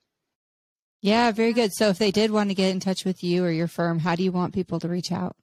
Yeah, 1.02 1.32
very 1.32 1.54
good. 1.54 1.72
So 1.74 1.90
if 1.90 2.00
they 2.00 2.10
did 2.10 2.32
want 2.32 2.50
to 2.50 2.56
get 2.56 2.72
in 2.72 2.80
touch 2.80 3.06
with 3.06 3.24
you 3.24 3.46
or 3.46 3.52
your 3.52 3.68
firm, 3.68 4.00
how 4.00 4.16
do 4.16 4.24
you 4.24 4.32
want 4.32 4.56
people 4.56 4.80
to 4.80 4.88
reach 4.88 5.12
out? 5.12 5.36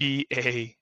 E-I-D-E-B-A 0.00 0.76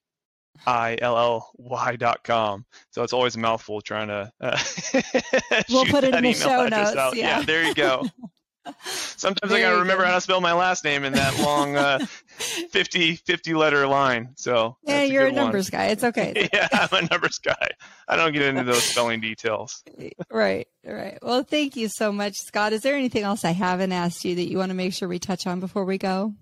I-L-L-Y 0.66 1.96
dot 1.96 2.24
com. 2.24 2.64
So 2.90 3.02
it's 3.02 3.12
always 3.12 3.37
a 3.37 3.38
mouthful 3.38 3.81
trying 3.81 4.09
to 4.09 4.33
uh, 4.40 4.59
We'll 5.70 5.87
put 5.87 6.04
it 6.04 6.14
in 6.14 6.24
the 6.24 6.33
show 6.33 6.66
notes. 6.68 6.94
Yeah. 7.16 7.38
yeah, 7.38 7.42
there 7.42 7.64
you 7.64 7.74
go. 7.74 8.07
Sometimes 8.85 9.50
there 9.50 9.61
I 9.61 9.62
gotta 9.62 9.81
remember 9.81 10.04
go. 10.04 10.11
how 10.11 10.14
to 10.16 10.20
spell 10.20 10.40
my 10.42 10.52
last 10.52 10.85
name 10.85 11.04
in 11.04 11.14
that 11.14 11.38
long 11.40 11.76
uh, 11.76 11.98
50, 12.37 13.16
50 13.16 13.54
letter 13.54 13.87
line. 13.87 14.35
So 14.37 14.76
yeah, 14.83 15.04
you're 15.04 15.26
a, 15.26 15.31
a 15.31 15.33
numbers 15.33 15.70
one. 15.70 15.81
guy. 15.81 15.87
It's 15.87 16.04
okay. 16.04 16.48
yeah, 16.52 16.68
I'm 16.72 17.04
a 17.04 17.09
numbers 17.09 17.38
guy. 17.38 17.70
I 18.07 18.16
don't 18.16 18.33
get 18.33 18.42
into 18.42 18.64
those 18.64 18.83
spelling 18.83 19.20
details. 19.20 19.83
right, 20.31 20.68
right. 20.85 21.18
Well, 21.22 21.44
thank 21.44 21.76
you 21.76 21.88
so 21.88 22.12
much, 22.12 22.35
Scott. 22.37 22.74
Is 22.74 22.83
there 22.83 22.94
anything 22.94 23.22
else 23.22 23.42
I 23.44 23.52
haven't 23.52 23.92
asked 23.92 24.24
you 24.24 24.35
that 24.35 24.50
you 24.50 24.59
want 24.59 24.68
to 24.70 24.74
make 24.74 24.92
sure 24.92 25.09
we 25.09 25.18
touch 25.18 25.46
on 25.46 25.61
before 25.61 25.87
we 25.87 25.96
go? 25.96 26.35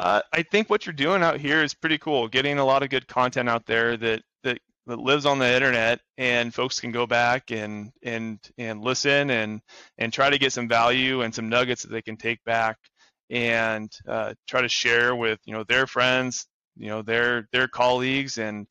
Uh, 0.00 0.22
I 0.32 0.42
think 0.42 0.70
what 0.70 0.86
you're 0.86 0.94
doing 0.94 1.22
out 1.22 1.38
here 1.38 1.62
is 1.62 1.74
pretty 1.74 1.98
cool. 1.98 2.26
Getting 2.26 2.58
a 2.58 2.64
lot 2.64 2.82
of 2.82 2.88
good 2.88 3.06
content 3.06 3.50
out 3.50 3.66
there 3.66 3.98
that 3.98 4.22
that 4.42 4.58
that 4.86 4.98
lives 4.98 5.26
on 5.26 5.38
the 5.38 5.54
internet 5.54 6.00
and 6.16 6.54
folks 6.54 6.80
can 6.80 6.90
go 6.90 7.06
back 7.06 7.50
and 7.50 7.92
and 8.02 8.38
and 8.56 8.80
listen 8.82 9.28
and 9.28 9.60
and 9.98 10.10
try 10.10 10.30
to 10.30 10.38
get 10.38 10.54
some 10.54 10.68
value 10.68 11.20
and 11.20 11.34
some 11.34 11.50
nuggets 11.50 11.82
that 11.82 11.90
they 11.90 12.00
can 12.00 12.16
take 12.16 12.42
back 12.44 12.78
and 13.28 13.92
uh, 14.08 14.32
try 14.48 14.62
to 14.62 14.70
share 14.70 15.14
with 15.14 15.38
you 15.44 15.52
know 15.52 15.64
their 15.64 15.86
friends 15.86 16.46
you 16.78 16.88
know 16.88 17.02
their 17.02 17.46
their 17.52 17.68
colleagues 17.68 18.38
and 18.38 18.66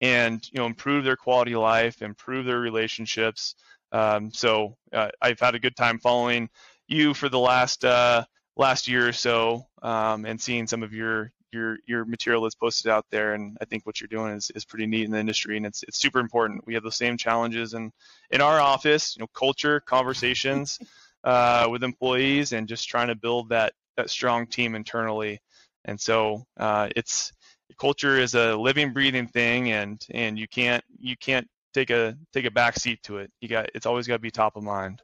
and 0.00 0.48
you 0.52 0.58
know 0.58 0.66
improve 0.66 1.04
their 1.04 1.16
quality 1.16 1.52
of 1.54 1.60
life 1.60 2.02
improve 2.02 2.44
their 2.44 2.58
relationships 2.58 3.54
um, 3.92 4.32
so 4.32 4.76
uh, 4.92 5.10
i've 5.22 5.38
had 5.38 5.54
a 5.54 5.60
good 5.60 5.76
time 5.76 6.00
following 6.00 6.48
you 6.88 7.14
for 7.14 7.28
the 7.28 7.38
last 7.38 7.84
uh, 7.84 8.24
last 8.56 8.88
year 8.88 9.08
or 9.08 9.12
so 9.12 9.66
um, 9.82 10.24
and 10.24 10.40
seeing 10.40 10.66
some 10.66 10.82
of 10.82 10.92
your 10.92 11.32
your 11.52 11.78
your 11.86 12.04
material 12.04 12.42
that's 12.42 12.54
posted 12.54 12.90
out 12.90 13.06
there 13.10 13.34
and 13.34 13.56
I 13.60 13.66
think 13.66 13.84
what 13.84 14.00
you're 14.00 14.08
doing 14.08 14.32
is, 14.32 14.50
is 14.54 14.64
pretty 14.64 14.86
neat 14.86 15.04
in 15.04 15.10
the 15.10 15.18
industry 15.18 15.56
and 15.56 15.66
it's 15.66 15.82
it's 15.84 15.98
super 15.98 16.18
important. 16.18 16.66
We 16.66 16.74
have 16.74 16.82
the 16.82 16.92
same 16.92 17.16
challenges 17.16 17.74
in 17.74 17.92
in 18.30 18.40
our 18.40 18.60
office, 18.60 19.16
you 19.16 19.20
know, 19.20 19.28
culture, 19.34 19.80
conversations 19.80 20.78
uh, 21.24 21.68
with 21.70 21.84
employees 21.84 22.52
and 22.52 22.66
just 22.66 22.88
trying 22.88 23.08
to 23.08 23.14
build 23.14 23.50
that 23.50 23.74
that 23.96 24.10
strong 24.10 24.46
team 24.46 24.74
internally. 24.74 25.40
And 25.84 26.00
so 26.00 26.44
uh, 26.56 26.88
it's 26.96 27.32
culture 27.78 28.16
is 28.16 28.34
a 28.34 28.56
living 28.56 28.92
breathing 28.92 29.26
thing 29.26 29.72
and 29.72 30.04
and 30.10 30.38
you 30.38 30.48
can't 30.48 30.82
you 30.98 31.16
can't 31.16 31.46
take 31.74 31.90
a 31.90 32.16
take 32.32 32.44
a 32.44 32.50
back 32.50 32.76
seat 32.76 33.02
to 33.04 33.18
it. 33.18 33.30
You 33.40 33.48
got 33.48 33.70
it's 33.74 33.86
always 33.86 34.06
got 34.06 34.14
to 34.14 34.20
be 34.20 34.30
top 34.30 34.56
of 34.56 34.62
mind. 34.62 35.02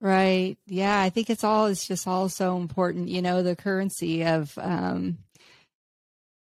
Right. 0.00 0.56
Yeah. 0.66 1.00
I 1.00 1.10
think 1.10 1.28
it's 1.30 1.44
all, 1.44 1.66
it's 1.66 1.86
just 1.86 2.06
all 2.06 2.28
so 2.28 2.56
important. 2.56 3.08
You 3.08 3.22
know, 3.22 3.42
the 3.42 3.56
currency 3.56 4.24
of, 4.24 4.56
um, 4.58 5.18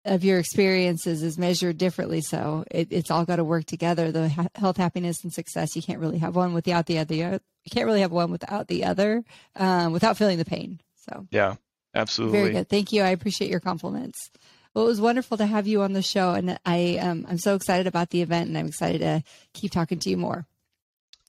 of 0.05 0.23
your 0.23 0.39
experiences 0.39 1.23
is 1.23 1.37
measured 1.37 1.77
differently. 1.77 2.21
So 2.21 2.65
it, 2.69 2.89
it's 2.91 3.09
all 3.09 3.25
got 3.25 3.37
to 3.37 3.43
work 3.43 3.65
together. 3.65 4.11
The 4.11 4.29
ha- 4.29 4.49
health, 4.55 4.77
happiness, 4.77 5.23
and 5.23 5.31
success. 5.31 5.75
You 5.75 5.81
can't 5.81 5.99
really 5.99 6.17
have 6.17 6.35
one 6.35 6.53
without 6.53 6.87
the 6.87 6.99
other. 6.99 7.15
You 7.15 7.39
can't 7.71 7.85
really 7.85 8.01
have 8.01 8.11
one 8.11 8.31
without 8.31 8.67
the 8.67 8.83
other, 8.83 9.23
um, 9.55 9.93
without 9.93 10.17
feeling 10.17 10.37
the 10.37 10.45
pain. 10.45 10.81
So 11.07 11.27
yeah, 11.31 11.55
absolutely. 11.95 12.39
Very 12.39 12.53
good. 12.53 12.69
Thank 12.69 12.91
you. 12.91 13.01
I 13.01 13.09
appreciate 13.09 13.49
your 13.49 13.59
compliments. 13.59 14.29
Well, 14.73 14.85
it 14.85 14.87
was 14.89 14.99
wonderful 14.99 15.37
to 15.37 15.45
have 15.45 15.67
you 15.67 15.83
on 15.83 15.93
the 15.93 16.01
show, 16.01 16.31
and 16.31 16.57
I 16.65 16.97
um, 16.97 17.25
I'm 17.29 17.37
so 17.37 17.55
excited 17.55 17.87
about 17.87 18.09
the 18.09 18.21
event, 18.21 18.47
and 18.47 18.57
I'm 18.57 18.67
excited 18.67 18.99
to 19.01 19.23
keep 19.53 19.71
talking 19.71 19.99
to 19.99 20.09
you 20.09 20.17
more. 20.17 20.47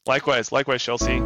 Likewise, 0.07 0.51
likewise, 0.51 0.83
Chelsea. 0.83 1.23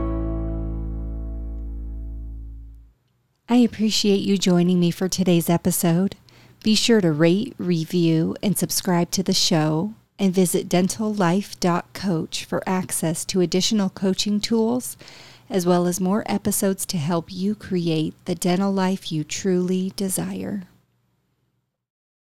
I 3.50 3.56
appreciate 3.56 4.20
you 4.20 4.37
joining 4.37 4.78
me 4.78 4.90
for 4.90 5.08
today's 5.08 5.48
episode. 5.48 6.16
Be 6.62 6.74
sure 6.74 7.00
to 7.00 7.11
rate, 7.11 7.54
review, 7.56 8.37
and 8.42 8.58
subscribe 8.58 9.11
to 9.12 9.22
the 9.22 9.32
show, 9.32 9.94
and 10.18 10.34
visit 10.34 10.68
dentallife.coach 10.68 12.44
for 12.44 12.62
access 12.68 13.24
to 13.24 13.40
additional 13.40 13.88
coaching 13.88 14.38
tools, 14.38 14.98
as 15.48 15.64
well 15.64 15.87
as 15.87 15.98
more 15.98 16.24
episodes 16.26 16.84
to 16.84 16.98
help 16.98 17.32
you 17.32 17.54
create 17.54 18.12
the 18.26 18.34
dental 18.34 18.70
life 18.70 19.11
you 19.11 19.24
truly 19.24 19.94
desire. 19.96 20.64